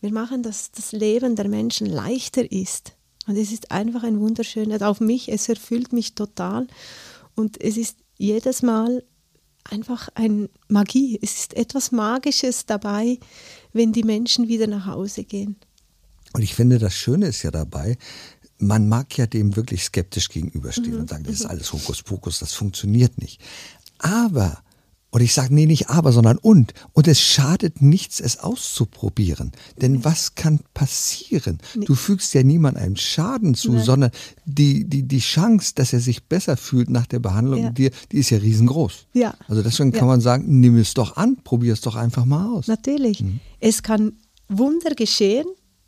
Wir 0.00 0.12
machen, 0.12 0.42
dass 0.42 0.70
das 0.70 0.92
Leben 0.92 1.36
der 1.36 1.48
Menschen 1.48 1.86
leichter 1.86 2.50
ist. 2.50 2.92
Und 3.26 3.36
es 3.36 3.52
ist 3.52 3.70
einfach 3.70 4.02
ein 4.02 4.20
wunderschönes, 4.20 4.82
auf 4.82 5.00
mich, 5.00 5.30
es 5.30 5.48
erfüllt 5.48 5.92
mich 5.92 6.14
total. 6.14 6.66
Und 7.34 7.60
es 7.62 7.76
ist 7.76 7.96
jedes 8.18 8.62
Mal 8.62 9.02
einfach 9.64 10.08
ein 10.14 10.48
Magie. 10.68 11.18
Es 11.22 11.38
ist 11.38 11.54
etwas 11.54 11.90
Magisches 11.90 12.66
dabei, 12.66 13.18
wenn 13.72 13.92
die 13.92 14.04
Menschen 14.04 14.48
wieder 14.48 14.66
nach 14.66 14.86
Hause 14.86 15.24
gehen. 15.24 15.56
Und 16.34 16.42
ich 16.42 16.54
finde, 16.54 16.78
das 16.78 16.94
Schöne 16.94 17.28
ist 17.28 17.42
ja 17.44 17.50
dabei, 17.50 17.96
man 18.66 18.88
mag 18.88 19.16
ja 19.18 19.26
dem 19.26 19.56
wirklich 19.56 19.84
skeptisch 19.84 20.28
gegenüberstehen 20.28 20.94
Mhm. 20.94 21.00
und 21.00 21.10
sagen, 21.10 21.24
das 21.24 21.34
ist 21.36 21.46
alles 21.46 21.72
Hokuspokus, 21.72 22.38
das 22.38 22.52
funktioniert 22.54 23.20
nicht. 23.20 23.40
Aber, 23.98 24.58
und 25.10 25.20
ich 25.20 25.32
sage, 25.32 25.54
nee, 25.54 25.66
nicht 25.66 25.90
aber, 25.90 26.10
sondern 26.12 26.38
und. 26.38 26.74
Und 26.92 27.06
es 27.06 27.20
schadet 27.20 27.80
nichts, 27.80 28.18
es 28.20 28.38
auszuprobieren. 28.40 29.52
Denn 29.80 30.04
was 30.04 30.34
kann 30.34 30.58
passieren? 30.74 31.58
Du 31.86 31.94
fügst 31.94 32.34
ja 32.34 32.42
niemandem 32.42 32.82
einen 32.82 32.96
Schaden 32.96 33.54
zu, 33.54 33.78
sondern 33.78 34.10
die, 34.44 34.84
die, 34.88 35.04
die 35.04 35.20
Chance, 35.20 35.72
dass 35.76 35.92
er 35.92 36.00
sich 36.00 36.24
besser 36.24 36.56
fühlt 36.56 36.90
nach 36.90 37.06
der 37.06 37.20
Behandlung 37.20 37.60
Ja. 37.60 37.66
mit 37.68 37.78
dir, 37.78 37.90
die 38.10 38.18
ist 38.18 38.30
ja 38.30 38.38
riesengroß. 38.38 39.06
Ja. 39.14 39.34
Also 39.46 39.62
deswegen 39.62 39.92
kann 39.92 40.00
Ja. 40.02 40.06
man 40.06 40.20
sagen, 40.20 40.60
nimm 40.60 40.76
es 40.76 40.94
doch 40.94 41.16
an, 41.16 41.36
probier 41.44 41.72
es 41.74 41.80
doch 41.80 41.94
einfach 41.94 42.24
mal 42.24 42.52
aus. 42.52 42.66
Natürlich. 42.66 43.24
Es 43.60 43.82
kann 43.84 44.14
Wunder 44.48 44.94
geschehen. 44.96 45.46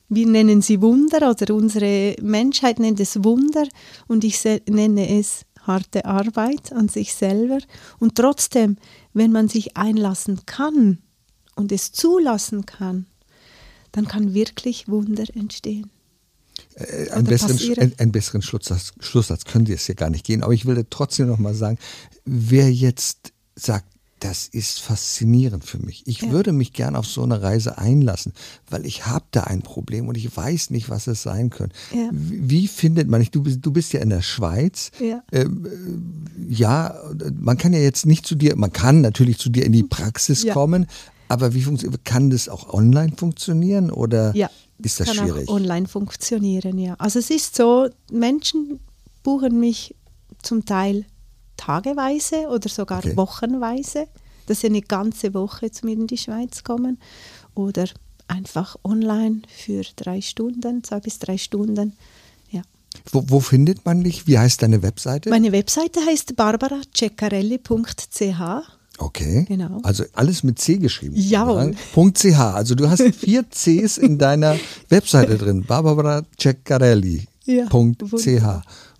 Wir 0.08 0.26
nennen 0.26 0.62
sie 0.62 0.80
Wunder 0.80 1.30
oder 1.30 1.54
unsere 1.54 2.16
Menschheit 2.22 2.78
nennt 2.78 3.00
es 3.00 3.24
Wunder 3.24 3.66
und 4.06 4.24
ich 4.24 4.42
nenne 4.68 5.18
es 5.18 5.42
harte 5.66 6.04
Arbeit 6.04 6.72
an 6.72 6.88
sich 6.88 7.14
selber. 7.14 7.58
Und 7.98 8.14
trotzdem, 8.14 8.76
wenn 9.12 9.32
man 9.32 9.48
sich 9.48 9.76
einlassen 9.76 10.46
kann 10.46 10.98
und 11.56 11.72
es 11.72 11.92
zulassen 11.92 12.66
kann, 12.66 13.06
dann 13.92 14.06
kann 14.06 14.34
wirklich 14.34 14.88
Wunder 14.88 15.24
entstehen. 15.34 15.90
Äh, 16.74 17.10
einen 17.10 17.26
besseren, 17.26 17.56
passieren. 17.56 17.92
einen, 17.98 18.12
besseren 18.12 18.42
Schlusssatz, 18.42 18.92
Schlusssatz 19.00 19.44
können 19.44 19.66
Sie 19.66 19.72
es 19.72 19.86
hier 19.86 19.94
gar 19.94 20.10
nicht 20.10 20.24
gehen. 20.24 20.42
Aber 20.42 20.52
ich 20.52 20.66
will 20.66 20.86
trotzdem 20.88 21.26
noch 21.26 21.38
mal 21.38 21.54
sagen, 21.54 21.78
wer 22.24 22.72
jetzt 22.72 23.32
sagt, 23.54 23.95
das 24.28 24.48
ist 24.48 24.80
faszinierend 24.80 25.64
für 25.64 25.78
mich. 25.78 26.02
Ich 26.06 26.22
Ja. 26.22 26.30
würde 26.30 26.52
mich 26.52 26.72
gern 26.72 26.96
auf 26.96 27.06
so 27.06 27.22
eine 27.22 27.42
Reise 27.42 27.78
einlassen, 27.78 28.32
weil 28.68 28.84
ich 28.84 29.06
habe 29.06 29.24
da 29.30 29.42
ein 29.44 29.62
Problem 29.62 30.08
und 30.08 30.16
ich 30.16 30.36
weiß 30.36 30.70
nicht, 30.70 30.88
was 30.90 31.06
es 31.06 31.22
sein 31.22 31.50
könnte. 31.50 31.76
Ja. 31.94 32.08
Wie, 32.12 32.66
findet 32.66 33.08
man, 33.08 33.24
du 33.30 33.42
bist, 33.42 33.58
du 33.62 33.70
bist 33.70 33.92
ja 33.92 34.00
in 34.00 34.10
der 34.10 34.22
Schweiz. 34.22 34.90
Ja. 35.00 35.22
Ähm, 35.32 35.66
äh, 35.66 36.52
ja, 36.52 36.94
man 37.38 37.56
kann 37.56 37.72
ja 37.72 37.78
jetzt 37.78 38.06
nicht 38.06 38.26
zu 38.26 38.34
dir, 38.34 38.56
man 38.56 38.72
kann 38.72 39.00
natürlich 39.00 39.38
zu 39.38 39.48
dir 39.48 39.64
in 39.64 39.72
die 39.72 39.84
Praxis 39.84 40.42
Ja. 40.42 40.54
kommen, 40.54 40.86
aber 41.28 41.54
wie 41.54 41.62
funktioniert, 41.62 42.04
kann 42.04 42.30
das 42.30 42.48
auch 42.48 42.72
online 42.72 43.12
funktionieren 43.16 43.90
oder 43.90 44.34
Ja, 44.36 44.50
ist 44.82 44.98
das 45.00 45.06
kann 45.08 45.16
schwierig? 45.16 45.48
auch 45.48 45.54
online 45.54 45.86
funktionieren, 45.86 46.78
ja. 46.78 46.94
Also 46.98 47.18
es 47.18 47.30
ist 47.30 47.54
so, 47.56 47.88
Menschen 48.10 48.80
buchen 49.22 49.60
mich 49.60 49.94
zum 50.42 50.64
Teil 50.64 51.04
tageweise 51.56 52.48
oder 52.48 52.68
sogar 52.68 52.98
Okay. 52.98 53.16
wochenweise, 53.16 54.06
dass 54.46 54.60
sie 54.60 54.68
eine 54.68 54.82
ganze 54.82 55.34
Woche 55.34 55.70
zu 55.70 55.86
mir 55.86 55.92
in 55.94 56.06
die 56.06 56.18
Schweiz 56.18 56.62
kommen 56.64 56.98
oder 57.54 57.86
einfach 58.28 58.76
online 58.84 59.42
für 59.48 59.82
drei 59.96 60.20
Stunden, 60.20 60.84
zwei 60.84 61.00
bis 61.00 61.18
drei 61.18 61.38
Stunden. 61.38 61.94
Ja. 62.50 62.62
Wo, 63.12 63.24
wo 63.28 63.40
findet 63.40 63.84
man 63.84 64.02
dich? 64.04 64.26
Wie 64.26 64.38
heißt 64.38 64.62
deine 64.62 64.82
Webseite? 64.82 65.30
Meine 65.30 65.52
Webseite 65.52 66.00
heißt 66.06 66.36
barbaraceccarelli.ch. 66.36 68.62
okay. 68.98 69.44
Genau. 69.48 69.80
Also 69.82 70.04
alles 70.14 70.42
mit 70.42 70.58
C 70.58 70.78
geschrieben. 70.78 71.14
Jawohl. 71.16 71.74
Punkt 71.92 72.18
.ch. 72.18 72.34
Also 72.38 72.74
du 72.74 72.88
hast 72.88 73.02
vier 73.02 73.44
Cs 73.50 73.98
in 73.98 74.18
deiner 74.18 74.56
Webseite 74.88 75.36
drin. 75.38 75.64
Barbara 75.64 76.22
Ceccarelli. 76.40 77.26
Ja. 77.44 77.66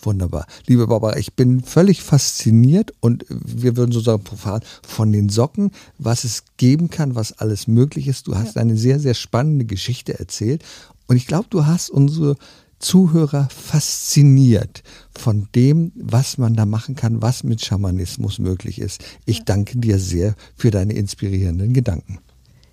Wunderbar. 0.07 0.47
Liebe 0.67 0.87
Barbara, 0.87 1.17
ich 1.17 1.35
bin 1.35 1.63
völlig 1.63 2.03
fasziniert 2.03 2.95
und 3.01 3.27
wir 3.29 3.77
würden 3.77 3.93
so 3.93 4.01
sagen, 4.01 4.25
profan, 4.25 4.61
von 4.87 5.13
den 5.13 5.29
Socken, 5.29 5.73
was 5.99 6.25
es 6.25 6.45
geben 6.57 6.89
kann, 6.89 7.15
was 7.15 7.33
alles 7.33 7.67
möglich 7.67 8.09
ist. 8.09 8.29
Du 8.29 8.37
hast 8.37 8.57
ja. 8.57 8.63
eine 8.63 8.77
sehr, 8.77 9.01
sehr 9.01 9.15
spannende 9.15 9.65
Geschichte 9.65 10.19
erzählt 10.19 10.65
und 11.07 11.17
ich 11.17 11.27
glaube, 11.27 11.49
du 11.51 11.67
hast 11.67 11.91
unsere 11.91 12.37
Zuhörer 12.79 13.49
fasziniert 13.51 14.83
von 15.17 15.49
dem, 15.55 15.93
was 15.95 16.37
man 16.37 16.55
da 16.55 16.67
machen 16.67 16.95
kann, 16.95 17.23
was 17.23 17.43
mit 17.43 17.65
Schamanismus 17.65 18.39
möglich 18.39 18.81
ist. 18.81 19.03
Ich 19.25 19.39
ja. 19.39 19.45
danke 19.47 19.79
dir 19.79 19.99
sehr 19.99 20.35
für 20.57 20.71
deine 20.71 20.93
inspirierenden 20.93 21.73
Gedanken. 21.73 22.19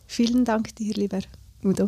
Vielen 0.06 0.46
Dank 0.46 0.76
dir, 0.76 0.94
lieber 0.94 1.20
Udo. 1.64 1.88